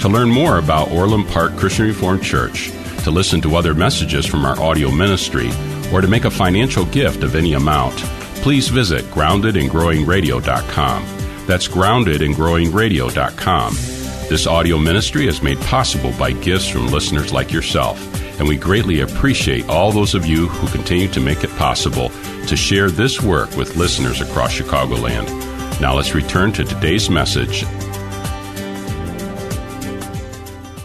To 0.00 0.08
learn 0.08 0.28
more 0.28 0.58
about 0.58 0.90
Orland 0.90 1.28
Park 1.28 1.56
Christian 1.56 1.86
Reformed 1.86 2.22
Church, 2.22 2.70
to 3.04 3.10
listen 3.10 3.40
to 3.42 3.56
other 3.56 3.74
messages 3.74 4.26
from 4.26 4.44
our 4.44 4.60
audio 4.60 4.90
ministry, 4.90 5.50
or 5.92 6.00
to 6.00 6.08
make 6.08 6.24
a 6.24 6.30
financial 6.30 6.84
gift 6.86 7.22
of 7.22 7.36
any 7.36 7.54
amount, 7.54 7.94
please 8.44 8.68
visit 8.68 9.02
groundedandgrowingradio.com. 9.06 11.02
That's 11.46 11.66
groundedandgrowingradio.com. 11.66 13.74
This 14.28 14.46
audio 14.46 14.76
ministry 14.76 15.26
is 15.26 15.40
made 15.40 15.58
possible 15.62 16.12
by 16.18 16.32
gifts 16.32 16.68
from 16.68 16.88
listeners 16.88 17.32
like 17.32 17.50
yourself, 17.50 17.98
and 18.38 18.46
we 18.46 18.58
greatly 18.58 19.00
appreciate 19.00 19.66
all 19.70 19.92
those 19.92 20.14
of 20.14 20.26
you 20.26 20.46
who 20.46 20.68
continue 20.76 21.08
to 21.08 21.20
make 21.20 21.42
it 21.42 21.48
possible 21.56 22.10
to 22.46 22.54
share 22.54 22.90
this 22.90 23.22
work 23.22 23.56
with 23.56 23.78
listeners 23.78 24.20
across 24.20 24.52
Chicagoland. 24.52 25.26
Now 25.80 25.94
let's 25.94 26.14
return 26.14 26.52
to 26.52 26.64
today's 26.64 27.08
message. 27.08 27.62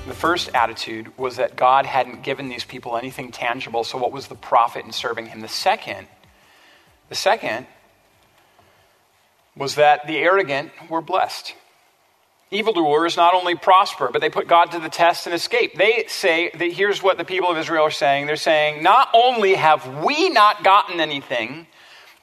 The 0.08 0.16
first 0.16 0.50
attitude 0.54 1.12
was 1.18 1.36
that 1.36 1.58
God 1.58 1.86
hadn't 1.86 2.24
given 2.24 2.48
these 2.48 2.64
people 2.64 2.96
anything 2.96 3.34
tangible, 3.34 3.84
so 3.84 3.98
what 3.98 4.14
was 4.14 4.28
the 4.28 4.36
profit 4.36 4.86
in 4.86 4.94
serving 4.94 5.26
him? 5.26 5.42
The 5.42 5.50
second, 5.50 6.08
the 7.10 7.16
second 7.16 7.68
was 9.56 9.76
that 9.76 10.08
the 10.08 10.18
arrogant 10.18 10.72
were 10.90 11.02
blessed. 11.02 11.54
Evildoers 12.52 13.16
not 13.16 13.36
only 13.36 13.56
prosper, 13.56 14.10
but 14.12 14.22
they 14.22 14.30
put 14.30 14.48
God 14.48 14.72
to 14.72 14.80
the 14.80 14.90
test 14.90 15.28
and 15.28 15.36
escape. 15.36 15.78
They 15.78 16.06
say 16.08 16.50
that 16.58 16.72
here's 16.72 17.04
what 17.04 17.18
the 17.18 17.26
people 17.26 17.50
of 17.50 17.58
Israel 17.58 17.86
are 17.86 17.92
saying. 17.92 18.26
They're 18.26 18.38
saying, 18.38 18.82
not 18.82 19.10
only 19.14 19.54
have 19.54 20.04
we 20.04 20.30
not 20.30 20.64
gotten 20.64 21.00
anything, 21.00 21.68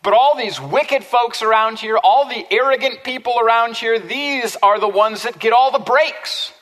but 0.03 0.15
all 0.15 0.37
these 0.37 0.61
wicked 0.61 1.05
folks 1.05 1.43
around 1.43 1.79
here, 1.79 1.97
all 1.97 2.29
the 2.29 2.45
arrogant 2.51 3.05
people 3.05 3.39
around 3.39 3.77
here, 3.77 4.01
these 4.01 4.57
are 4.63 4.81
the 4.81 4.89
ones 4.89 5.23
that 5.23 5.39
get 5.39 5.53
all 5.53 5.71
the 5.71 5.79
breaks. 5.79 6.53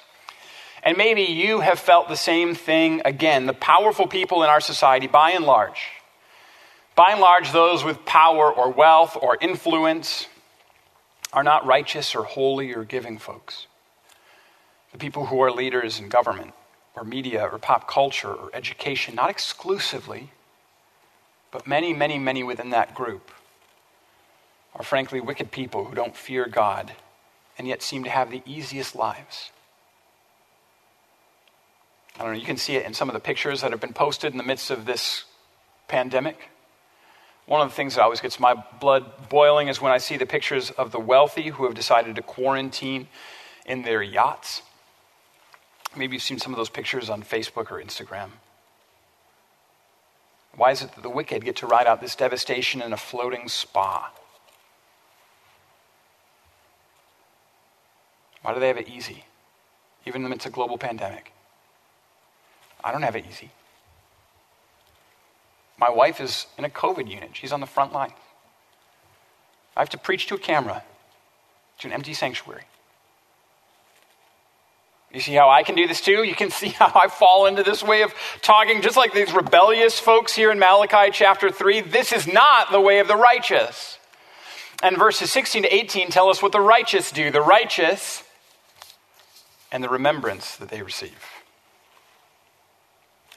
And 0.82 0.98
maybe 0.98 1.22
you 1.22 1.60
have 1.60 1.78
felt 1.78 2.08
the 2.08 2.16
same 2.16 2.54
thing 2.54 3.00
again. 3.06 3.46
The 3.46 3.54
powerful 3.54 4.06
people 4.06 4.42
in 4.42 4.50
our 4.50 4.60
society, 4.60 5.06
by 5.06 5.30
and 5.30 5.46
large, 5.46 5.88
by 6.94 7.10
and 7.10 7.20
large, 7.20 7.52
those 7.52 7.84
with 7.84 8.04
power 8.04 8.52
or 8.52 8.70
wealth 8.70 9.16
or 9.20 9.36
influence, 9.40 10.28
are 11.32 11.42
not 11.42 11.66
righteous 11.66 12.14
or 12.14 12.22
holy 12.22 12.72
or 12.72 12.84
giving 12.84 13.18
folks. 13.18 13.66
The 14.92 14.98
people 14.98 15.26
who 15.26 15.40
are 15.40 15.50
leaders 15.50 15.98
in 15.98 16.08
government 16.08 16.52
or 16.94 17.02
media 17.02 17.48
or 17.50 17.58
pop 17.58 17.88
culture 17.88 18.32
or 18.32 18.50
education, 18.54 19.16
not 19.16 19.30
exclusively, 19.30 20.30
but 21.50 21.66
many, 21.66 21.92
many, 21.92 22.18
many 22.18 22.44
within 22.44 22.70
that 22.70 22.94
group, 22.94 23.32
are 24.74 24.84
frankly 24.84 25.20
wicked 25.20 25.50
people 25.50 25.84
who 25.84 25.94
don't 25.94 26.16
fear 26.16 26.46
God 26.46 26.92
and 27.58 27.66
yet 27.66 27.82
seem 27.82 28.04
to 28.04 28.10
have 28.10 28.30
the 28.30 28.42
easiest 28.46 28.94
lives. 28.94 29.50
I 32.16 32.22
don't 32.22 32.32
know, 32.32 32.38
you 32.38 32.46
can 32.46 32.56
see 32.56 32.76
it 32.76 32.86
in 32.86 32.94
some 32.94 33.08
of 33.08 33.12
the 33.14 33.20
pictures 33.20 33.60
that 33.62 33.72
have 33.72 33.80
been 33.80 33.92
posted 33.92 34.32
in 34.32 34.38
the 34.38 34.44
midst 34.44 34.70
of 34.70 34.86
this 34.86 35.24
pandemic. 35.88 36.50
One 37.46 37.60
of 37.60 37.68
the 37.68 37.74
things 37.74 37.94
that 37.94 38.02
always 38.02 38.20
gets 38.20 38.40
my 38.40 38.54
blood 38.80 39.28
boiling 39.28 39.68
is 39.68 39.80
when 39.80 39.92
I 39.92 39.98
see 39.98 40.16
the 40.16 40.26
pictures 40.26 40.70
of 40.70 40.92
the 40.92 40.98
wealthy 40.98 41.48
who 41.50 41.64
have 41.64 41.74
decided 41.74 42.16
to 42.16 42.22
quarantine 42.22 43.08
in 43.66 43.82
their 43.82 44.02
yachts. 44.02 44.62
Maybe 45.96 46.14
you've 46.16 46.22
seen 46.22 46.38
some 46.38 46.52
of 46.52 46.56
those 46.56 46.70
pictures 46.70 47.10
on 47.10 47.22
Facebook 47.22 47.70
or 47.70 47.82
Instagram. 47.82 48.30
Why 50.56 50.70
is 50.70 50.82
it 50.82 50.94
that 50.94 51.02
the 51.02 51.10
wicked 51.10 51.44
get 51.44 51.56
to 51.56 51.66
ride 51.66 51.86
out 51.86 52.00
this 52.00 52.16
devastation 52.16 52.80
in 52.80 52.92
a 52.92 52.96
floating 52.96 53.48
spa? 53.48 54.10
Why 58.42 58.54
do 58.54 58.60
they 58.60 58.68
have 58.68 58.76
it 58.76 58.88
easy, 58.88 59.24
even 60.06 60.20
in 60.20 60.22
the 60.24 60.28
midst 60.28 60.46
of 60.46 60.52
a 60.52 60.54
global 60.54 60.78
pandemic? 60.78 61.32
I 62.82 62.92
don't 62.92 63.02
have 63.02 63.16
it 63.16 63.24
easy. 63.28 63.50
My 65.78 65.90
wife 65.90 66.20
is 66.20 66.46
in 66.56 66.64
a 66.64 66.70
COVID 66.70 67.10
unit, 67.10 67.30
she's 67.34 67.52
on 67.52 67.60
the 67.60 67.66
front 67.66 67.92
line. 67.92 68.12
I 69.76 69.80
have 69.80 69.90
to 69.90 69.98
preach 69.98 70.26
to 70.28 70.34
a 70.34 70.38
camera, 70.38 70.84
to 71.80 71.88
an 71.88 71.92
empty 71.92 72.14
sanctuary. 72.14 72.62
You 75.12 75.20
see 75.20 75.34
how 75.34 75.48
I 75.48 75.62
can 75.62 75.76
do 75.76 75.86
this 75.86 76.00
too? 76.00 76.24
You 76.24 76.34
can 76.34 76.50
see 76.50 76.68
how 76.68 76.90
I 76.94 77.08
fall 77.08 77.46
into 77.46 77.62
this 77.62 77.82
way 77.82 78.02
of 78.02 78.12
talking, 78.42 78.82
just 78.82 78.96
like 78.96 79.14
these 79.14 79.32
rebellious 79.32 79.98
folks 79.98 80.34
here 80.34 80.50
in 80.50 80.58
Malachi 80.58 81.10
chapter 81.12 81.50
3. 81.50 81.82
This 81.82 82.12
is 82.12 82.26
not 82.26 82.72
the 82.72 82.80
way 82.80 82.98
of 82.98 83.08
the 83.08 83.16
righteous. 83.16 83.98
And 84.82 84.98
verses 84.98 85.30
16 85.32 85.62
to 85.62 85.74
18 85.74 86.10
tell 86.10 86.28
us 86.28 86.42
what 86.42 86.52
the 86.52 86.60
righteous 86.60 87.10
do 87.10 87.30
the 87.30 87.40
righteous 87.40 88.22
and 89.70 89.82
the 89.82 89.88
remembrance 89.88 90.56
that 90.56 90.68
they 90.68 90.82
receive. 90.82 91.33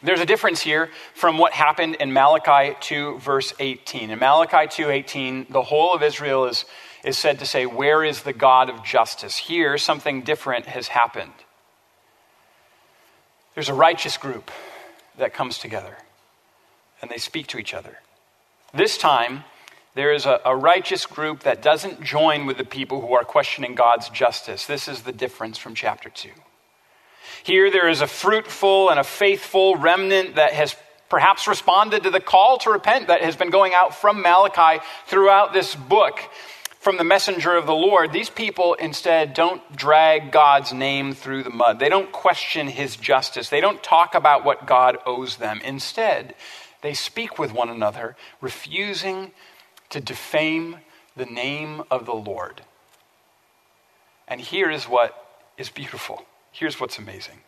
There's 0.04 0.20
a 0.20 0.26
difference 0.26 0.62
here 0.62 0.90
from 1.16 1.38
what 1.40 1.54
happened 1.54 1.96
in 1.96 2.14
Malachi 2.14 2.76
2, 2.80 3.18
verse 3.18 3.54
18. 3.60 4.12
In 4.12 4.20
Malachi 4.20 4.68
2, 4.70 4.90
18, 4.92 5.48
the 5.50 5.64
whole 5.64 5.94
of 5.94 6.04
Israel 6.04 6.46
is, 6.46 6.66
is 7.04 7.18
said 7.18 7.40
to 7.40 7.46
say, 7.46 7.66
Where 7.66 8.04
is 8.04 8.22
the 8.22 8.34
God 8.34 8.70
of 8.70 8.84
justice? 8.84 9.38
Here, 9.38 9.78
something 9.78 10.22
different 10.22 10.68
has 10.68 10.90
happened. 10.90 11.34
There's 13.56 13.70
a 13.70 13.74
righteous 13.74 14.18
group 14.18 14.52
that 15.18 15.34
comes 15.34 15.58
together, 15.58 15.98
and 17.02 17.10
they 17.10 17.18
speak 17.18 17.48
to 17.48 17.58
each 17.58 17.74
other. 17.74 17.98
This 18.72 19.00
time, 19.00 19.46
there 19.96 20.14
is 20.14 20.28
a, 20.28 20.40
a 20.46 20.56
righteous 20.56 21.08
group 21.08 21.40
that 21.42 21.64
doesn't 21.64 22.04
join 22.04 22.46
with 22.46 22.60
the 22.60 22.64
people 22.64 23.02
who 23.02 23.14
are 23.14 23.24
questioning 23.24 23.74
God's 23.74 24.10
justice. 24.10 24.68
This 24.68 24.88
is 24.88 25.02
the 25.02 25.12
difference 25.12 25.58
from 25.58 25.74
chapter 25.74 26.10
2. 26.10 26.30
Here, 27.48 27.72
there 27.72 27.88
is 27.88 28.02
a 28.02 28.08
fruitful 28.08 28.90
and 28.90 29.00
a 29.00 29.06
faithful 29.06 29.78
remnant 29.78 30.36
that 30.36 30.52
has 30.52 30.76
perhaps 31.08 31.48
responded 31.48 32.04
to 32.04 32.10
the 32.10 32.20
call 32.20 32.58
to 32.58 32.70
repent 32.70 33.08
that 33.08 33.22
has 33.22 33.38
been 33.38 33.52
going 33.52 33.74
out 33.74 33.96
from 33.96 34.22
Malachi 34.22 34.84
throughout 35.06 35.54
this 35.54 35.74
book 35.74 36.20
from 36.82 36.98
the 36.98 37.06
messenger 37.06 37.56
of 37.56 37.66
the 37.66 37.74
Lord. 37.74 38.12
These 38.12 38.30
people 38.30 38.74
instead 38.74 39.34
don't 39.34 39.62
drag 39.74 40.34
God's 40.34 40.74
name 40.74 41.14
through 41.14 41.44
the 41.44 41.50
mud. 41.50 41.80
They 41.80 41.88
don't 41.88 42.12
question 42.12 42.68
his 42.68 42.98
justice. 42.98 43.48
They 43.48 43.62
don't 43.62 43.82
talk 43.82 44.14
about 44.14 44.44
what 44.44 44.68
God 44.68 44.98
owes 45.06 45.38
them. 45.38 45.62
Instead, 45.64 46.36
they 46.82 46.94
speak 46.94 47.40
with 47.40 47.54
one 47.54 47.70
another, 47.70 48.18
refusing 48.42 49.32
to 49.90 50.02
defame 50.02 50.80
the 51.16 51.26
name 51.26 51.82
of 51.90 52.06
the 52.06 52.14
Lord. 52.14 52.64
And 54.28 54.42
here 54.42 54.70
is 54.70 54.84
what 54.84 55.46
is 55.58 55.70
beautiful. 55.70 56.27
Here's 56.52 56.80
what's 56.80 56.98
amazing 56.98 57.40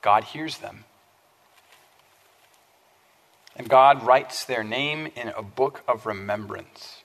God 0.00 0.24
hears 0.24 0.58
them. 0.58 0.84
And 3.54 3.68
God 3.68 4.04
writes 4.04 4.44
their 4.44 4.64
name 4.64 5.08
in 5.14 5.28
a 5.28 5.42
book 5.42 5.82
of 5.86 6.06
remembrance. 6.06 7.02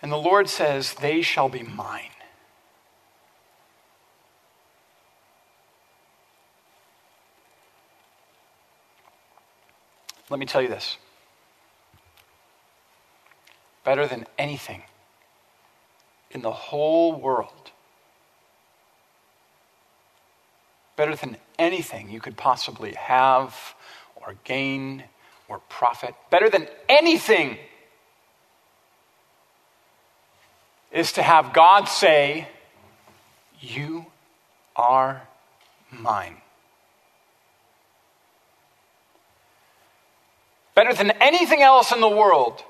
And 0.00 0.10
the 0.10 0.16
Lord 0.16 0.48
says, 0.48 0.94
They 0.94 1.20
shall 1.20 1.48
be 1.48 1.62
mine. 1.62 2.10
Let 10.28 10.40
me 10.40 10.46
tell 10.46 10.62
you 10.62 10.68
this 10.68 10.98
better 13.84 14.06
than 14.08 14.26
anything 14.36 14.82
in 16.36 16.42
the 16.42 16.52
whole 16.52 17.18
world, 17.18 17.70
better 20.94 21.16
than 21.16 21.38
anything 21.58 22.10
you 22.10 22.20
could 22.20 22.36
possibly 22.36 22.92
have 22.92 23.74
or 24.16 24.34
gain 24.44 25.02
or 25.48 25.60
profit, 25.70 26.14
better 26.28 26.50
than 26.50 26.68
anything 26.90 27.56
is 30.92 31.12
to 31.12 31.22
have 31.22 31.54
God 31.54 31.86
say, 31.86 32.48
You 33.58 34.04
are 34.76 35.26
mine. 35.90 36.36
Better 40.74 40.92
than 40.92 41.12
anything 41.12 41.62
else 41.62 41.92
in 41.92 42.02
the 42.02 42.10
world 42.10 42.62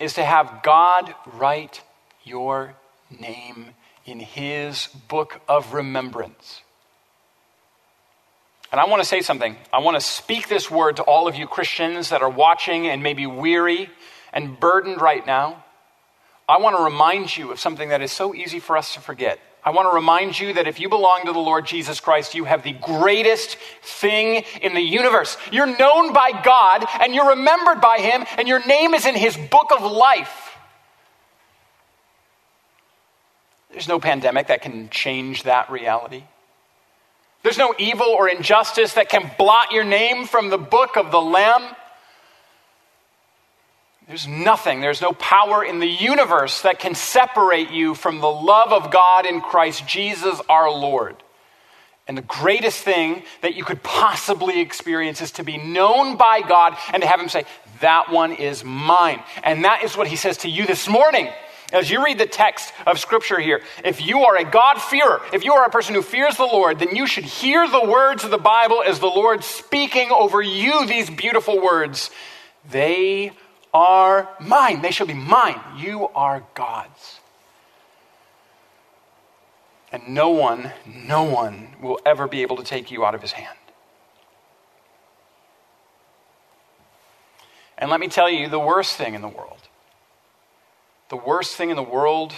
is 0.00 0.14
to 0.14 0.24
have 0.24 0.64
God 0.64 1.14
write 1.34 1.80
your 2.24 2.74
name 3.20 3.70
in 4.04 4.20
his 4.20 4.88
book 5.08 5.40
of 5.48 5.72
remembrance. 5.74 6.62
And 8.72 8.80
I 8.80 8.86
want 8.86 9.02
to 9.02 9.08
say 9.08 9.20
something. 9.20 9.56
I 9.72 9.78
want 9.78 9.96
to 9.96 10.00
speak 10.00 10.48
this 10.48 10.70
word 10.70 10.96
to 10.96 11.02
all 11.02 11.28
of 11.28 11.36
you 11.36 11.46
Christians 11.46 12.08
that 12.08 12.22
are 12.22 12.30
watching 12.30 12.88
and 12.88 13.02
maybe 13.02 13.26
weary 13.26 13.88
and 14.32 14.58
burdened 14.58 15.00
right 15.00 15.24
now. 15.24 15.64
I 16.48 16.58
want 16.58 16.76
to 16.76 16.82
remind 16.82 17.36
you 17.36 17.52
of 17.52 17.60
something 17.60 17.90
that 17.90 18.02
is 18.02 18.10
so 18.10 18.34
easy 18.34 18.58
for 18.58 18.76
us 18.76 18.94
to 18.94 19.00
forget. 19.00 19.38
I 19.64 19.70
want 19.70 19.88
to 19.90 19.94
remind 19.94 20.38
you 20.38 20.54
that 20.54 20.66
if 20.66 20.78
you 20.78 20.90
belong 20.90 21.24
to 21.24 21.32
the 21.32 21.38
Lord 21.38 21.64
Jesus 21.64 21.98
Christ, 21.98 22.34
you 22.34 22.44
have 22.44 22.62
the 22.62 22.72
greatest 22.72 23.56
thing 23.82 24.44
in 24.60 24.74
the 24.74 24.80
universe. 24.80 25.38
You're 25.50 25.78
known 25.78 26.12
by 26.12 26.32
God 26.42 26.84
and 27.00 27.14
you're 27.14 27.30
remembered 27.30 27.80
by 27.80 27.98
Him, 27.98 28.26
and 28.36 28.46
your 28.46 28.64
name 28.66 28.92
is 28.92 29.06
in 29.06 29.14
His 29.14 29.36
book 29.36 29.70
of 29.72 29.90
life. 29.90 30.43
There's 33.74 33.88
no 33.88 33.98
pandemic 33.98 34.46
that 34.46 34.62
can 34.62 34.88
change 34.88 35.42
that 35.42 35.68
reality. 35.68 36.22
There's 37.42 37.58
no 37.58 37.74
evil 37.76 38.06
or 38.06 38.28
injustice 38.28 38.94
that 38.94 39.08
can 39.08 39.32
blot 39.36 39.72
your 39.72 39.82
name 39.82 40.26
from 40.26 40.48
the 40.48 40.58
book 40.58 40.96
of 40.96 41.10
the 41.10 41.20
Lamb. 41.20 41.74
There's 44.06 44.28
nothing, 44.28 44.80
there's 44.80 45.02
no 45.02 45.12
power 45.12 45.64
in 45.64 45.80
the 45.80 45.88
universe 45.88 46.62
that 46.62 46.78
can 46.78 46.94
separate 46.94 47.70
you 47.70 47.96
from 47.96 48.20
the 48.20 48.30
love 48.30 48.72
of 48.72 48.92
God 48.92 49.26
in 49.26 49.40
Christ 49.40 49.88
Jesus 49.88 50.40
our 50.48 50.70
Lord. 50.70 51.16
And 52.06 52.16
the 52.16 52.22
greatest 52.22 52.78
thing 52.78 53.24
that 53.42 53.56
you 53.56 53.64
could 53.64 53.82
possibly 53.82 54.60
experience 54.60 55.20
is 55.20 55.32
to 55.32 55.42
be 55.42 55.58
known 55.58 56.16
by 56.16 56.42
God 56.42 56.76
and 56.92 57.02
to 57.02 57.08
have 57.08 57.18
Him 57.18 57.28
say, 57.28 57.44
That 57.80 58.12
one 58.12 58.34
is 58.34 58.62
mine. 58.62 59.20
And 59.42 59.64
that 59.64 59.82
is 59.82 59.96
what 59.96 60.06
He 60.06 60.14
says 60.14 60.36
to 60.38 60.48
you 60.48 60.64
this 60.64 60.88
morning. 60.88 61.28
As 61.72 61.90
you 61.90 62.04
read 62.04 62.18
the 62.18 62.26
text 62.26 62.72
of 62.86 62.98
Scripture 62.98 63.40
here, 63.40 63.62
if 63.84 64.04
you 64.04 64.24
are 64.24 64.36
a 64.36 64.44
God-fearer, 64.44 65.22
if 65.32 65.44
you 65.44 65.54
are 65.54 65.64
a 65.64 65.70
person 65.70 65.94
who 65.94 66.02
fears 66.02 66.36
the 66.36 66.44
Lord, 66.44 66.78
then 66.78 66.94
you 66.94 67.06
should 67.06 67.24
hear 67.24 67.68
the 67.68 67.84
words 67.84 68.22
of 68.22 68.30
the 68.30 68.38
Bible 68.38 68.82
as 68.86 69.00
the 69.00 69.06
Lord 69.06 69.42
speaking 69.42 70.10
over 70.10 70.40
you 70.40 70.86
these 70.86 71.10
beautiful 71.10 71.60
words. 71.60 72.10
They 72.70 73.32
are 73.72 74.28
mine. 74.40 74.82
They 74.82 74.92
shall 74.92 75.06
be 75.06 75.14
mine. 75.14 75.60
You 75.76 76.08
are 76.08 76.44
God's. 76.54 77.20
And 79.90 80.08
no 80.08 80.30
one, 80.30 80.72
no 80.86 81.24
one 81.24 81.68
will 81.80 81.98
ever 82.04 82.28
be 82.28 82.42
able 82.42 82.56
to 82.56 82.64
take 82.64 82.90
you 82.90 83.04
out 83.04 83.14
of 83.14 83.22
his 83.22 83.32
hand. 83.32 83.58
And 87.78 87.90
let 87.90 88.00
me 88.00 88.08
tell 88.08 88.30
you 88.30 88.48
the 88.48 88.58
worst 88.58 88.96
thing 88.96 89.14
in 89.14 89.22
the 89.22 89.28
world. 89.28 89.53
The 91.14 91.20
worst 91.20 91.54
thing 91.54 91.70
in 91.70 91.76
the 91.76 91.82
world 91.82 92.32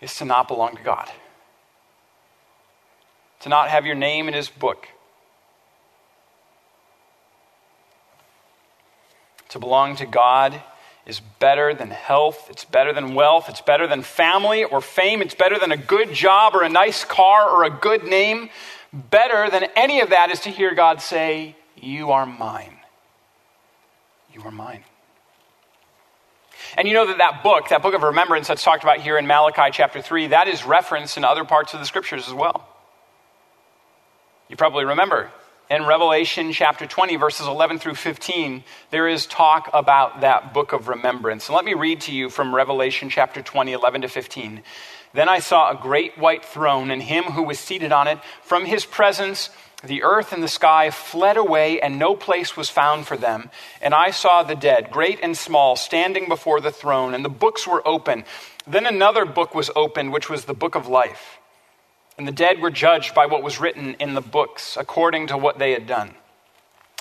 is 0.00 0.14
to 0.18 0.24
not 0.24 0.46
belong 0.46 0.76
to 0.76 0.82
God, 0.84 1.10
to 3.40 3.48
not 3.48 3.68
have 3.68 3.84
your 3.84 3.96
name 3.96 4.28
in 4.28 4.34
his 4.34 4.48
book 4.48 4.86
To 9.54 9.60
belong 9.60 9.94
to 9.96 10.06
God 10.06 10.60
is 11.06 11.20
better 11.38 11.74
than 11.74 11.90
health, 11.90 12.48
it's 12.50 12.64
better 12.64 12.92
than 12.92 13.14
wealth, 13.14 13.48
it's 13.48 13.60
better 13.60 13.86
than 13.86 14.02
family 14.02 14.64
or 14.64 14.80
fame, 14.80 15.22
it's 15.22 15.36
better 15.36 15.60
than 15.60 15.70
a 15.70 15.76
good 15.76 16.12
job 16.12 16.56
or 16.56 16.64
a 16.64 16.68
nice 16.68 17.04
car 17.04 17.48
or 17.48 17.62
a 17.62 17.70
good 17.70 18.02
name. 18.02 18.50
Better 18.92 19.48
than 19.50 19.68
any 19.76 20.00
of 20.00 20.10
that 20.10 20.30
is 20.30 20.40
to 20.40 20.50
hear 20.50 20.74
God 20.74 21.00
say, 21.00 21.54
You 21.76 22.10
are 22.10 22.26
mine. 22.26 22.78
You 24.32 24.42
are 24.42 24.50
mine. 24.50 24.82
And 26.76 26.88
you 26.88 26.94
know 26.94 27.06
that 27.06 27.18
that 27.18 27.42
book, 27.42 27.68
that 27.68 27.82
book 27.82 27.94
of 27.94 28.02
remembrance 28.02 28.48
that's 28.48 28.64
talked 28.64 28.82
about 28.82 29.00
here 29.00 29.16
in 29.18 29.26
Malachi 29.26 29.70
chapter 29.72 30.02
3, 30.02 30.28
that 30.28 30.48
is 30.48 30.64
referenced 30.64 31.16
in 31.16 31.24
other 31.24 31.44
parts 31.44 31.74
of 31.74 31.80
the 31.80 31.86
scriptures 31.86 32.26
as 32.26 32.34
well. 32.34 32.68
You 34.48 34.56
probably 34.56 34.84
remember 34.84 35.30
in 35.70 35.86
Revelation 35.86 36.52
chapter 36.52 36.86
20, 36.86 37.16
verses 37.16 37.46
11 37.46 37.78
through 37.78 37.94
15, 37.94 38.64
there 38.90 39.08
is 39.08 39.26
talk 39.26 39.70
about 39.72 40.20
that 40.20 40.52
book 40.52 40.72
of 40.72 40.88
remembrance. 40.88 41.48
And 41.48 41.56
let 41.56 41.64
me 41.64 41.74
read 41.74 42.02
to 42.02 42.12
you 42.12 42.28
from 42.28 42.54
Revelation 42.54 43.08
chapter 43.08 43.40
20, 43.40 43.72
11 43.72 44.02
to 44.02 44.08
15. 44.08 44.62
Then 45.14 45.28
I 45.28 45.38
saw 45.38 45.70
a 45.70 45.80
great 45.80 46.18
white 46.18 46.44
throne 46.44 46.90
and 46.90 47.02
him 47.02 47.24
who 47.24 47.44
was 47.44 47.58
seated 47.58 47.92
on 47.92 48.08
it. 48.08 48.18
From 48.42 48.66
his 48.66 48.84
presence, 48.84 49.48
the 49.86 50.02
earth 50.02 50.32
and 50.32 50.42
the 50.42 50.48
sky 50.48 50.90
fled 50.90 51.36
away, 51.36 51.80
and 51.80 51.98
no 51.98 52.14
place 52.14 52.56
was 52.56 52.70
found 52.70 53.06
for 53.06 53.16
them. 53.16 53.50
And 53.80 53.94
I 53.94 54.10
saw 54.10 54.42
the 54.42 54.54
dead, 54.54 54.90
great 54.90 55.20
and 55.22 55.36
small, 55.36 55.76
standing 55.76 56.28
before 56.28 56.60
the 56.60 56.72
throne, 56.72 57.14
and 57.14 57.24
the 57.24 57.28
books 57.28 57.66
were 57.66 57.86
open. 57.86 58.24
Then 58.66 58.86
another 58.86 59.24
book 59.24 59.54
was 59.54 59.70
opened, 59.76 60.12
which 60.12 60.30
was 60.30 60.44
the 60.44 60.54
book 60.54 60.74
of 60.74 60.86
life. 60.86 61.38
And 62.16 62.28
the 62.28 62.32
dead 62.32 62.60
were 62.60 62.70
judged 62.70 63.14
by 63.14 63.26
what 63.26 63.42
was 63.42 63.60
written 63.60 63.94
in 63.94 64.14
the 64.14 64.20
books, 64.20 64.76
according 64.76 65.28
to 65.28 65.38
what 65.38 65.58
they 65.58 65.72
had 65.72 65.86
done. 65.86 66.14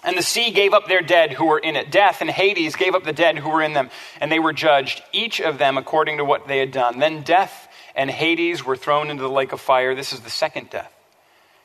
And 0.04 0.18
the 0.18 0.24
sea 0.24 0.52
gave 0.52 0.74
up 0.74 0.88
their 0.88 1.02
dead 1.02 1.32
who 1.32 1.46
were 1.46 1.60
in 1.60 1.76
it. 1.76 1.92
Death 1.92 2.20
and 2.22 2.30
Hades 2.30 2.76
gave 2.76 2.94
up 2.94 3.04
the 3.04 3.14
dead 3.14 3.38
who 3.38 3.50
were 3.50 3.62
in 3.62 3.74
them, 3.74 3.90
and 4.20 4.32
they 4.32 4.40
were 4.40 4.54
judged, 4.54 5.02
each 5.14 5.40
of 5.40 5.58
them 5.58 5.78
according 5.78 6.18
to 6.18 6.26
what 6.26 6.48
they 6.48 6.60
had 6.60 6.72
done. 6.72 7.00
Then 7.00 7.24
death 7.24 7.70
and 7.96 8.10
Hades 8.10 8.66
were 8.66 8.76
thrown 8.76 9.10
into 9.10 9.24
the 9.24 9.30
lake 9.30 9.54
of 9.54 9.62
fire. 9.62 9.96
This 9.96 10.14
is 10.14 10.20
the 10.20 10.30
second 10.30 10.70
death. 10.70 10.93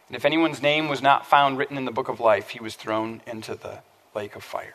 And 0.09 0.17
if 0.17 0.25
anyone's 0.25 0.63
name 0.63 0.89
was 0.89 1.03
not 1.03 1.27
found 1.27 1.59
written 1.59 1.77
in 1.77 1.85
the 1.85 1.93
book 1.93 2.09
of 2.09 2.19
life, 2.19 2.51
he 2.51 2.61
was 2.61 2.75
thrown 2.75 3.21
into 3.27 3.55
the 3.55 3.81
lake 4.15 4.37
of 4.37 4.43
fire. 4.43 4.75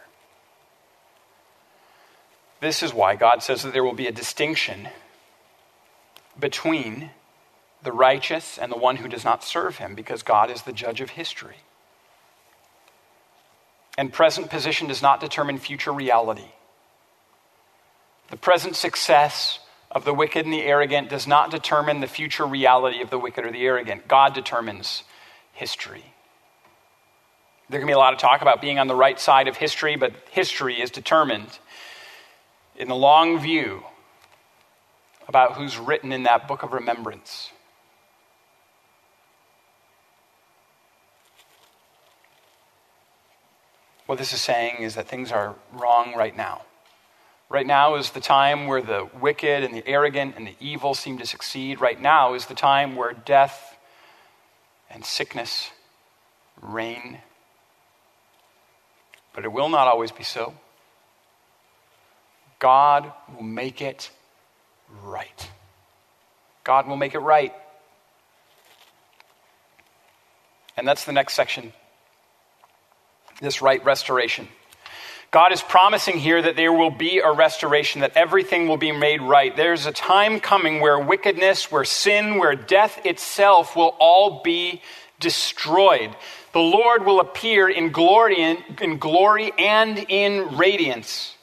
This 2.62 2.84
is 2.84 2.94
why 2.94 3.16
God 3.16 3.44
says 3.44 3.64
that 3.64 3.74
there 3.74 3.84
will 3.84 3.94
be 3.94 4.08
a 4.08 4.12
distinction 4.12 4.88
between 6.40 7.10
the 7.82 7.92
righteous 7.92 8.58
and 8.58 8.72
the 8.72 8.78
one 8.78 8.96
who 8.96 9.10
does 9.10 9.26
not 9.26 9.44
serve 9.44 9.78
him, 9.78 9.96
because 9.96 10.24
God 10.24 10.50
is 10.50 10.62
the 10.62 10.72
judge 10.72 11.02
of 11.02 11.10
history. 11.12 11.58
And 13.98 14.14
present 14.14 14.50
position 14.50 14.88
does 14.88 15.02
not 15.02 15.20
determine 15.20 15.58
future 15.58 15.92
reality. 15.92 16.52
The 18.30 18.38
present 18.38 18.76
success 18.76 19.60
of 19.92 20.06
the 20.06 20.14
wicked 20.14 20.46
and 20.46 20.54
the 20.54 20.64
arrogant 20.64 21.10
does 21.10 21.28
not 21.28 21.52
determine 21.52 22.00
the 22.00 22.08
future 22.08 22.46
reality 22.46 23.02
of 23.02 23.10
the 23.10 23.20
wicked 23.20 23.46
or 23.46 23.52
the 23.52 23.66
arrogant. 23.66 24.08
God 24.08 24.34
determines 24.34 25.04
history. 25.54 26.04
There 27.70 27.80
can 27.80 27.88
be 27.88 27.94
a 27.94 27.98
lot 27.98 28.14
of 28.14 28.20
talk 28.20 28.42
about 28.42 28.62
being 28.62 28.78
on 28.78 28.88
the 28.88 28.96
right 28.96 29.20
side 29.20 29.48
of 29.48 29.58
history, 29.58 29.96
but 29.96 30.14
history 30.32 30.82
is 30.82 30.92
determined 30.92 31.60
in 32.76 32.88
the 32.88 32.96
long 32.96 33.40
view 33.40 33.84
about 35.28 35.54
who's 35.54 35.78
written 35.78 36.12
in 36.12 36.24
that 36.24 36.48
book 36.48 36.64
of 36.64 36.74
remembrance. 36.74 37.52
What 44.06 44.18
this 44.18 44.34
is 44.34 44.42
saying 44.42 44.82
is 44.82 44.96
that 44.96 45.08
things 45.08 45.32
are 45.32 45.56
wrong 45.72 46.14
right 46.16 46.36
now. 46.36 46.64
Right 47.50 47.66
now 47.66 47.96
is 47.96 48.12
the 48.12 48.20
time 48.20 48.68
where 48.68 48.82
the 48.82 49.08
wicked 49.22 49.64
and 49.64 49.74
the 49.74 49.88
arrogant 49.88 50.36
and 50.36 50.46
the 50.46 50.56
evil 50.60 50.94
seem 50.94 51.18
to 51.20 51.26
succeed. 51.26 51.80
Right 51.80 52.02
now 52.02 52.34
is 52.34 52.48
the 52.48 52.54
time 52.54 52.96
where 52.96 53.14
death 53.14 53.73
and 54.94 55.04
sickness 55.04 55.72
reign. 56.62 57.20
But 59.34 59.46
it 59.46 59.52
will 59.52 59.70
not 59.70 59.88
always 59.88 60.12
be 60.12 60.24
so. 60.24 60.54
God 62.60 63.12
will 63.36 63.44
make 63.44 63.82
it 63.82 64.10
right. 65.04 65.50
God 66.64 66.88
will 66.88 66.96
make 66.96 67.14
it 67.16 67.20
right. 67.20 67.54
And 70.78 70.88
that's 70.88 71.06
the 71.06 71.12
next 71.12 71.34
section 71.34 71.74
this 73.42 73.62
right 73.62 73.84
restoration. 73.84 74.48
God 75.34 75.52
is 75.52 75.64
promising 75.64 76.20
here 76.20 76.40
that 76.44 76.56
there 76.56 76.72
will 76.72 76.92
be 76.92 77.18
a 77.18 77.32
restoration, 77.32 78.02
that 78.02 78.16
everything 78.16 78.68
will 78.68 78.78
be 78.78 78.92
made 78.92 79.20
right. 79.20 79.56
There's 79.58 79.88
a 79.88 79.92
time 79.92 80.40
coming 80.40 80.80
where 80.80 81.00
wickedness, 81.00 81.72
where 81.72 81.86
sin, 81.86 82.38
where 82.38 82.56
death 82.56 83.04
itself 83.04 83.76
will 83.76 83.96
all 84.00 84.44
be 84.44 84.84
destroyed. 85.20 86.16
The 86.52 86.60
Lord 86.60 87.04
will 87.04 87.20
appear 87.20 87.68
in 87.68 87.92
glory, 87.92 88.44
in, 88.80 89.00
glory 89.00 89.52
and 89.58 90.06
in 90.08 90.56
radiance. 90.56 91.36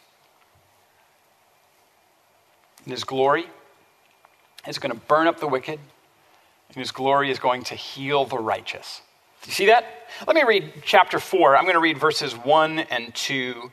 And 2.85 2.92
his 2.92 3.03
glory 3.03 3.46
is 4.68 4.79
going 4.79 4.94
to 4.94 5.00
burn 5.09 5.26
up 5.26 5.40
the 5.40 5.48
wicked, 5.48 5.81
and 6.68 6.76
his 6.76 6.92
glory 6.92 7.29
is 7.33 7.40
going 7.40 7.64
to 7.64 7.74
heal 7.74 8.24
the 8.24 8.38
righteous. 8.38 9.03
Do 9.42 9.48
you 9.48 9.55
see 9.55 9.66
that? 9.66 9.85
Let 10.29 10.37
me 10.37 10.44
read 10.44 10.74
chapter 10.85 11.18
4. 11.18 11.57
I'm 11.57 11.64
going 11.64 11.74
to 11.74 11.81
read 11.81 11.98
verses 11.98 12.35
1 12.35 12.79
and 12.79 13.12
2 13.16 13.72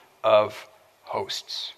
of 0.23 0.67
hosts. 1.03 1.73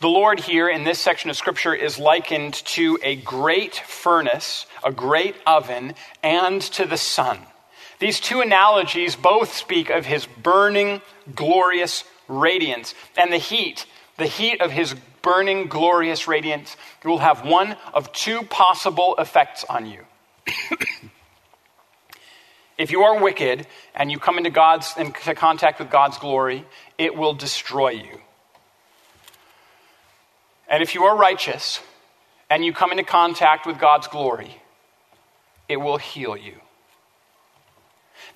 The 0.00 0.08
Lord 0.08 0.40
here 0.40 0.68
in 0.68 0.84
this 0.84 0.98
section 0.98 1.30
of 1.30 1.36
Scripture 1.36 1.74
is 1.74 1.98
likened 1.98 2.54
to 2.54 2.98
a 3.02 3.16
great 3.16 3.76
furnace, 3.76 4.66
a 4.84 4.92
great 4.92 5.36
oven, 5.46 5.94
and 6.22 6.60
to 6.62 6.84
the 6.84 6.98
sun. 6.98 7.38
These 8.00 8.20
two 8.20 8.40
analogies 8.40 9.16
both 9.16 9.54
speak 9.54 9.90
of 9.90 10.04
his 10.04 10.26
burning, 10.26 11.00
glorious 11.34 12.04
radiance 12.28 12.94
and 13.16 13.32
the 13.32 13.38
heat, 13.38 13.86
the 14.16 14.26
heat 14.26 14.60
of 14.60 14.72
his 14.72 14.94
burning, 15.22 15.68
glorious 15.68 16.28
radiance 16.28 16.76
will 17.04 17.18
have 17.18 17.46
one 17.46 17.76
of 17.92 18.12
two 18.12 18.42
possible 18.42 19.14
effects 19.18 19.64
on 19.68 19.86
you. 19.86 20.00
if 22.76 22.90
you 22.90 23.02
are 23.02 23.22
wicked 23.22 23.66
and 23.94 24.10
you 24.10 24.18
come 24.18 24.38
into 24.38 24.50
God's 24.50 24.94
into 24.96 25.34
contact 25.34 25.78
with 25.78 25.90
God's 25.90 26.18
glory, 26.18 26.64
it 26.98 27.16
will 27.16 27.34
destroy 27.34 27.90
you. 27.90 28.20
And 30.68 30.82
if 30.82 30.94
you 30.94 31.04
are 31.04 31.16
righteous 31.16 31.80
and 32.50 32.64
you 32.64 32.72
come 32.72 32.90
into 32.90 33.04
contact 33.04 33.66
with 33.66 33.78
God's 33.78 34.08
glory, 34.08 34.60
it 35.68 35.76
will 35.76 35.98
heal 35.98 36.36
you. 36.36 36.54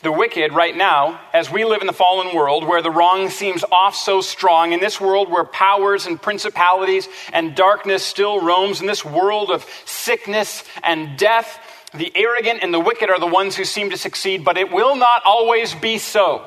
The 0.02 0.12
wicked, 0.12 0.52
right 0.52 0.76
now, 0.76 1.20
as 1.32 1.50
we 1.50 1.64
live 1.64 1.80
in 1.80 1.88
the 1.88 1.92
fallen 1.92 2.34
world 2.34 2.64
where 2.64 2.82
the 2.82 2.90
wrong 2.90 3.30
seems 3.30 3.64
off 3.72 3.96
so 3.96 4.20
strong, 4.20 4.72
in 4.72 4.78
this 4.78 5.00
world 5.00 5.28
where 5.28 5.44
powers 5.44 6.06
and 6.06 6.22
principalities 6.22 7.08
and 7.32 7.56
darkness 7.56 8.04
still 8.04 8.40
roams, 8.40 8.80
in 8.80 8.86
this 8.86 9.04
world 9.04 9.50
of 9.50 9.66
sickness 9.86 10.62
and 10.84 11.18
death, 11.18 11.58
the 11.94 12.12
arrogant 12.14 12.60
and 12.62 12.72
the 12.72 12.80
wicked 12.80 13.10
are 13.10 13.18
the 13.18 13.26
ones 13.26 13.56
who 13.56 13.64
seem 13.64 13.90
to 13.90 13.96
succeed, 13.96 14.44
but 14.44 14.58
it 14.58 14.70
will 14.70 14.96
not 14.96 15.22
always 15.24 15.74
be 15.74 15.98
so. 15.98 16.46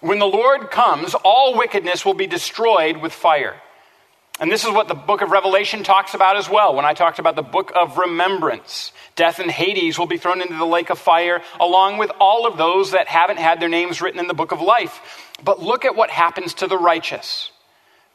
When 0.00 0.18
the 0.18 0.26
Lord 0.26 0.70
comes, 0.70 1.14
all 1.14 1.56
wickedness 1.56 2.04
will 2.04 2.14
be 2.14 2.26
destroyed 2.26 2.98
with 2.98 3.12
fire. 3.12 3.60
And 4.40 4.52
this 4.52 4.64
is 4.64 4.70
what 4.70 4.86
the 4.86 4.94
book 4.94 5.20
of 5.20 5.30
Revelation 5.30 5.82
talks 5.82 6.14
about 6.14 6.36
as 6.36 6.48
well. 6.48 6.74
When 6.74 6.84
I 6.84 6.94
talked 6.94 7.18
about 7.18 7.34
the 7.34 7.42
book 7.42 7.72
of 7.74 7.98
remembrance, 7.98 8.92
death 9.16 9.40
and 9.40 9.50
Hades 9.50 9.98
will 9.98 10.06
be 10.06 10.16
thrown 10.16 10.40
into 10.40 10.54
the 10.54 10.64
lake 10.64 10.90
of 10.90 10.98
fire, 10.98 11.42
along 11.58 11.98
with 11.98 12.12
all 12.20 12.46
of 12.46 12.56
those 12.56 12.92
that 12.92 13.08
haven't 13.08 13.38
had 13.38 13.58
their 13.58 13.68
names 13.68 14.00
written 14.00 14.20
in 14.20 14.28
the 14.28 14.34
book 14.34 14.52
of 14.52 14.60
life. 14.60 15.00
But 15.42 15.60
look 15.60 15.84
at 15.84 15.96
what 15.96 16.10
happens 16.10 16.54
to 16.54 16.68
the 16.68 16.78
righteous. 16.78 17.50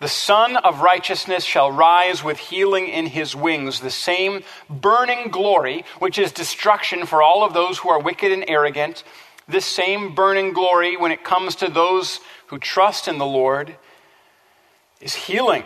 The 0.03 0.09
Sun 0.09 0.57
of 0.57 0.81
Righteousness 0.81 1.45
shall 1.45 1.71
rise 1.71 2.25
with 2.25 2.37
healing 2.37 2.89
in 2.89 3.05
his 3.05 3.37
wings, 3.37 3.79
the 3.79 3.89
same 3.89 4.43
burning 4.69 5.29
glory, 5.29 5.85
which 5.99 6.19
is 6.19 6.33
destruction 6.33 7.05
for 7.05 7.23
all 7.23 7.41
of 7.41 7.53
those 7.53 7.77
who 7.77 7.87
are 7.87 8.01
wicked 8.01 8.29
and 8.29 8.43
arrogant. 8.49 9.05
This 9.47 9.65
same 9.65 10.13
burning 10.13 10.51
glory, 10.51 10.97
when 10.97 11.13
it 11.13 11.23
comes 11.23 11.55
to 11.55 11.69
those 11.69 12.19
who 12.47 12.59
trust 12.59 13.07
in 13.07 13.17
the 13.17 13.25
Lord, 13.25 13.77
is 14.99 15.15
healing 15.15 15.63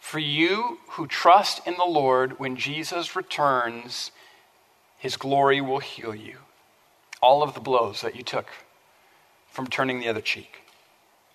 for 0.00 0.18
you 0.18 0.80
who 0.88 1.06
trust 1.06 1.64
in 1.68 1.76
the 1.76 1.84
Lord, 1.84 2.40
when 2.40 2.56
Jesus 2.56 3.14
returns, 3.14 4.10
his 4.98 5.16
glory 5.16 5.60
will 5.60 5.78
heal 5.78 6.16
you. 6.16 6.38
All 7.22 7.44
of 7.44 7.54
the 7.54 7.60
blows 7.60 8.00
that 8.00 8.16
you 8.16 8.24
took 8.24 8.48
from 9.52 9.68
turning 9.68 10.00
the 10.00 10.08
other 10.08 10.20
cheek, 10.20 10.59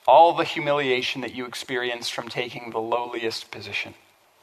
all 0.08 0.34
the 0.34 0.44
humiliation 0.44 1.22
that 1.22 1.34
you 1.34 1.46
experienced 1.46 2.14
from 2.14 2.30
taking 2.30 2.70
the 2.70 2.80
lowliest 2.80 3.52
position, 3.52 3.94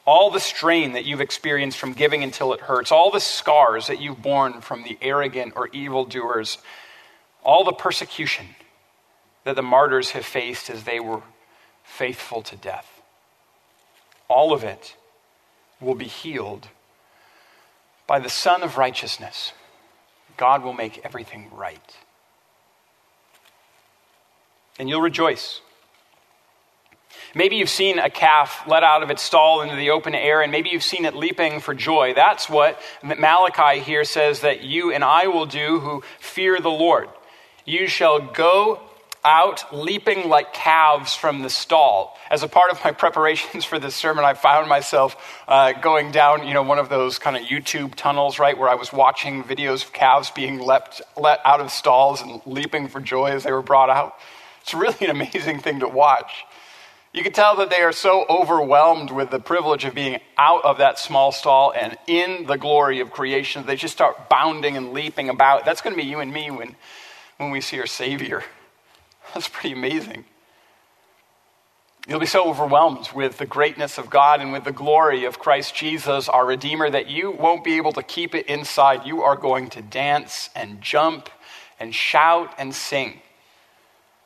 all 0.05 0.31
the 0.31 0.40
strain 0.40 0.92
that 0.92 1.05
you've 1.05 1.20
experienced 1.20 1.79
from 1.79 1.92
giving 1.92 2.22
until 2.22 2.53
it 2.53 2.61
hurts, 2.61 2.90
all 2.90 3.11
the 3.11 3.20
scars 3.20 3.87
that 3.87 4.01
you've 4.01 4.22
borne 4.22 4.61
from 4.61 4.83
the 4.83 4.98
arrogant 5.01 5.53
or 5.57 5.68
evildoers, 5.68 6.59
all 7.44 7.64
the 7.64 7.72
persecution 7.72 8.46
that 9.44 9.57
the 9.57 9.62
martyrs 9.62 10.11
have 10.11 10.25
faced 10.25 10.70
as 10.70 10.85
they 10.85 11.01
were 11.01 11.22
faithful 11.85 12.42
to 12.42 12.57
death 12.57 13.03
all 14.33 14.55
of 14.55 14.64
it 14.64 14.96
will 15.79 15.94
be 15.94 16.07
healed 16.07 16.68
by 18.07 18.18
the 18.18 18.31
Son 18.31 18.62
of 18.62 18.79
Righteousness. 18.79 19.53
God 20.38 20.62
will 20.62 20.72
make 20.72 21.05
everything 21.05 21.51
right. 21.53 21.96
And 24.79 24.89
you'll 24.89 25.01
rejoice. 25.01 25.61
Maybe 27.35 27.57
you've 27.57 27.71
seen 27.71 27.99
a 27.99 28.11
calf 28.11 28.65
let 28.67 28.83
out 28.83 29.03
of 29.03 29.11
its 29.11 29.23
stall 29.23 29.63
into 29.63 29.77
the 29.77 29.91
open 29.91 30.15
air, 30.15 30.43
and 30.43 30.53
maybe 30.53 30.71
you've 30.71 30.83
seen 30.83 31.05
it 31.05 31.15
leaping 31.15 31.61
for 31.61 31.75
joy. 31.75 32.13
That's 32.15 32.49
what 32.49 32.79
Malachi 33.03 33.81
here 33.81 34.05
says 34.05 34.41
that 34.41 34.63
you 34.63 34.93
and 34.93 35.03
I 35.03 35.29
will 35.29 35.47
do 35.47 35.81
who 35.81 36.03
fear 36.21 36.61
the 36.61 36.71
Lord. 36.71 37.09
You 37.65 37.87
shall 37.87 38.21
go 38.21 38.81
out 39.25 39.73
leaping 39.73 40.29
like 40.29 40.53
calves 40.53 41.15
from 41.15 41.43
the 41.43 41.49
stall. 41.49 42.19
As 42.31 42.43
a 42.43 42.49
part 42.49 42.73
of 42.73 42.83
my 42.85 42.91
preparations 42.93 43.65
for 43.65 43.79
this 43.79 43.95
sermon, 43.95 44.25
I 44.25 44.35
found 44.35 44.69
myself 44.69 45.17
uh, 45.47 45.73
going 45.73 46.11
down, 46.11 46.47
you 46.47 46.55
know, 46.55 46.63
one 46.63 46.79
of 46.79 46.89
those 46.89 47.19
kind 47.19 47.37
of 47.37 47.43
YouTube 47.45 47.95
tunnels, 47.95 48.39
right, 48.39 48.59
where 48.59 48.69
I 48.69 48.75
was 48.75 48.93
watching 48.93 49.45
videos 49.45 49.85
of 49.85 49.93
calves 49.93 50.31
being 50.31 50.59
leapt, 50.59 51.01
let 51.17 51.41
out 51.45 51.61
of 51.61 51.71
stalls 51.71 52.21
and 52.21 52.43
leaping 52.47 52.89
for 52.89 53.01
joy 53.01 53.27
as 53.27 53.45
they 53.45 53.53
were 53.53 53.63
brought 53.63 53.91
out. 53.91 54.17
It's 54.62 54.75
really 54.75 54.96
an 55.01 55.11
amazing 55.11 55.61
thing 55.61 55.81
to 55.81 55.88
watch. 55.88 56.44
You 57.12 57.22
can 57.22 57.33
tell 57.33 57.57
that 57.57 57.68
they 57.68 57.83
are 57.83 57.92
so 57.92 58.25
overwhelmed 58.31 59.11
with 59.11 59.31
the 59.31 59.38
privilege 59.38 59.85
of 59.85 59.94
being 59.94 60.18
out 60.38 60.64
of 60.64 60.79
that 60.79 60.98
small 60.98 61.31
stall 61.31 61.72
and 61.77 61.98
in 62.07 62.46
the 62.46 62.57
glory 62.57 63.01
of 63.01 63.11
creation. 63.11 63.66
They 63.66 63.77
just 63.77 63.92
start 63.92 64.31
bounding 64.31 64.79
and 64.79 64.92
leaping 64.94 65.29
about. 65.29 65.66
That's 65.66 65.83
going 65.83 65.94
to 65.94 66.03
be 66.03 66.09
you 66.09 66.20
and 66.20 66.33
me 66.33 66.51
when, 66.51 66.75
when 67.37 67.51
we 67.51 67.61
see 67.61 67.79
our 67.81 67.87
Savior. 67.87 68.42
That's 69.35 69.48
pretty 69.48 69.72
amazing. 69.72 70.25
You'll 72.09 72.18
be 72.18 72.27
so 72.27 72.48
overwhelmed 72.48 73.11
with 73.14 73.38
the 73.38 73.46
greatness 73.46 73.98
of 73.98 74.11
God 74.11 74.40
and 74.40 74.53
with 74.53 74.64
the 74.64 74.72
glory 74.72 75.25
of 75.25 75.38
Christ 75.38 75.75
Jesus, 75.75 76.29
our 76.29 76.44
Redeemer, 76.46 76.90
that 76.90 77.09
you 77.09 77.31
won't 77.31 77.62
be 77.62 77.77
able 77.77 77.92
to 77.92 78.03
keep 78.03 78.35
it 78.35 78.46
inside. 78.46 79.07
You 79.07 79.22
are 79.22 79.37
going 79.37 79.68
to 79.70 79.83
dance 79.83 80.51
and 80.57 80.81
jump 80.81 81.29
and 81.79 81.94
shout 81.94 82.55
and 82.59 82.75
sing. 82.75 83.20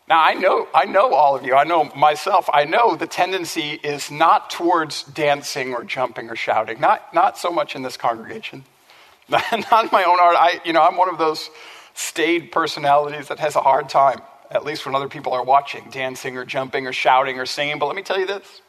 Now, 0.08 0.22
I 0.22 0.34
know, 0.34 0.68
I 0.72 0.84
know 0.84 1.12
all 1.14 1.34
of 1.34 1.44
you. 1.44 1.54
I 1.54 1.64
know 1.64 1.84
myself. 1.96 2.48
I 2.52 2.64
know 2.64 2.94
the 2.94 3.08
tendency 3.08 3.72
is 3.72 4.10
not 4.10 4.50
towards 4.50 5.02
dancing 5.02 5.74
or 5.74 5.82
jumping 5.82 6.30
or 6.30 6.36
shouting. 6.36 6.80
Not, 6.80 7.12
not 7.12 7.36
so 7.36 7.50
much 7.50 7.74
in 7.74 7.82
this 7.82 7.96
congregation. 7.96 8.64
not 9.28 9.52
in 9.52 9.90
my 9.90 10.04
own 10.04 10.20
art. 10.20 10.36
I, 10.38 10.60
you 10.64 10.72
know, 10.72 10.82
I'm 10.82 10.96
one 10.96 11.08
of 11.08 11.18
those 11.18 11.50
staid 11.94 12.52
personalities 12.52 13.28
that 13.28 13.40
has 13.40 13.56
a 13.56 13.60
hard 13.60 13.88
time 13.88 14.20
at 14.50 14.64
least 14.64 14.86
when 14.86 14.94
other 14.94 15.08
people 15.08 15.32
are 15.32 15.44
watching, 15.44 15.88
dancing 15.90 16.36
or 16.36 16.44
jumping 16.44 16.86
or 16.86 16.92
shouting 16.92 17.38
or 17.38 17.46
singing. 17.46 17.78
But 17.78 17.86
let 17.86 17.96
me 17.96 18.02
tell 18.02 18.18
you 18.18 18.26
this 18.26 18.60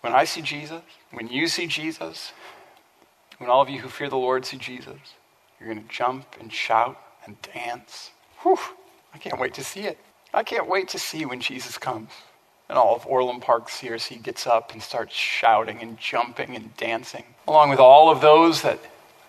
when 0.00 0.14
I 0.14 0.24
see 0.24 0.42
Jesus, 0.42 0.82
when 1.12 1.28
you 1.28 1.46
see 1.46 1.66
Jesus, 1.66 2.32
when 3.38 3.50
all 3.50 3.60
of 3.60 3.68
you 3.68 3.80
who 3.80 3.88
fear 3.88 4.08
the 4.08 4.16
Lord 4.16 4.44
see 4.44 4.56
Jesus, 4.56 4.98
you're 5.58 5.72
going 5.72 5.86
to 5.86 5.92
jump 5.92 6.26
and 6.40 6.52
shout 6.52 6.98
and 7.26 7.40
dance. 7.42 8.10
Whew, 8.42 8.58
I 9.12 9.18
can't 9.18 9.38
wait 9.38 9.54
to 9.54 9.64
see 9.64 9.80
it. 9.80 9.98
I 10.34 10.42
can't 10.42 10.68
wait 10.68 10.88
to 10.88 10.98
see 10.98 11.24
when 11.24 11.40
Jesus 11.40 11.78
comes. 11.78 12.10
And 12.68 12.76
all 12.76 12.96
of 12.96 13.06
Orland 13.06 13.42
Park 13.42 13.68
CRC 13.68 14.20
gets 14.20 14.48
up 14.48 14.72
and 14.72 14.82
starts 14.82 15.14
shouting 15.14 15.80
and 15.80 15.96
jumping 15.96 16.56
and 16.56 16.76
dancing, 16.76 17.22
along 17.46 17.70
with 17.70 17.78
all 17.78 18.10
of 18.10 18.20
those 18.20 18.62
that 18.62 18.80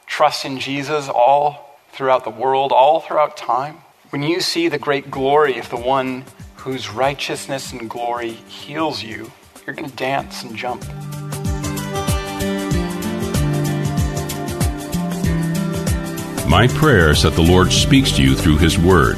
trust 0.08 0.46
in 0.46 0.60
Jesus 0.60 1.08
all 1.08 1.80
throughout 1.92 2.24
the 2.24 2.32
world, 2.32 2.72
all 2.72 3.02
throughout 3.02 3.38
time. 3.38 3.78
When 4.10 4.24
you 4.24 4.42
see 4.42 4.68
the 4.68 4.80
great 4.80 5.12
glory 5.12 5.60
of 5.60 5.70
the 5.70 5.78
one 5.78 6.24
whose 6.56 6.90
righteousness 6.90 7.72
and 7.72 7.88
glory 7.88 8.32
heals 8.32 9.04
you, 9.04 9.32
you're 9.68 9.76
going 9.76 9.90
to 9.90 9.96
dance 9.96 10.42
and 10.42 10.56
jump. 10.56 10.84
My 16.50 16.68
prayer 16.68 17.12
is 17.12 17.22
that 17.22 17.34
the 17.36 17.46
Lord 17.48 17.72
speaks 17.72 18.14
to 18.14 18.24
you 18.24 18.34
through 18.34 18.58
His 18.58 18.80
Word, 18.80 19.18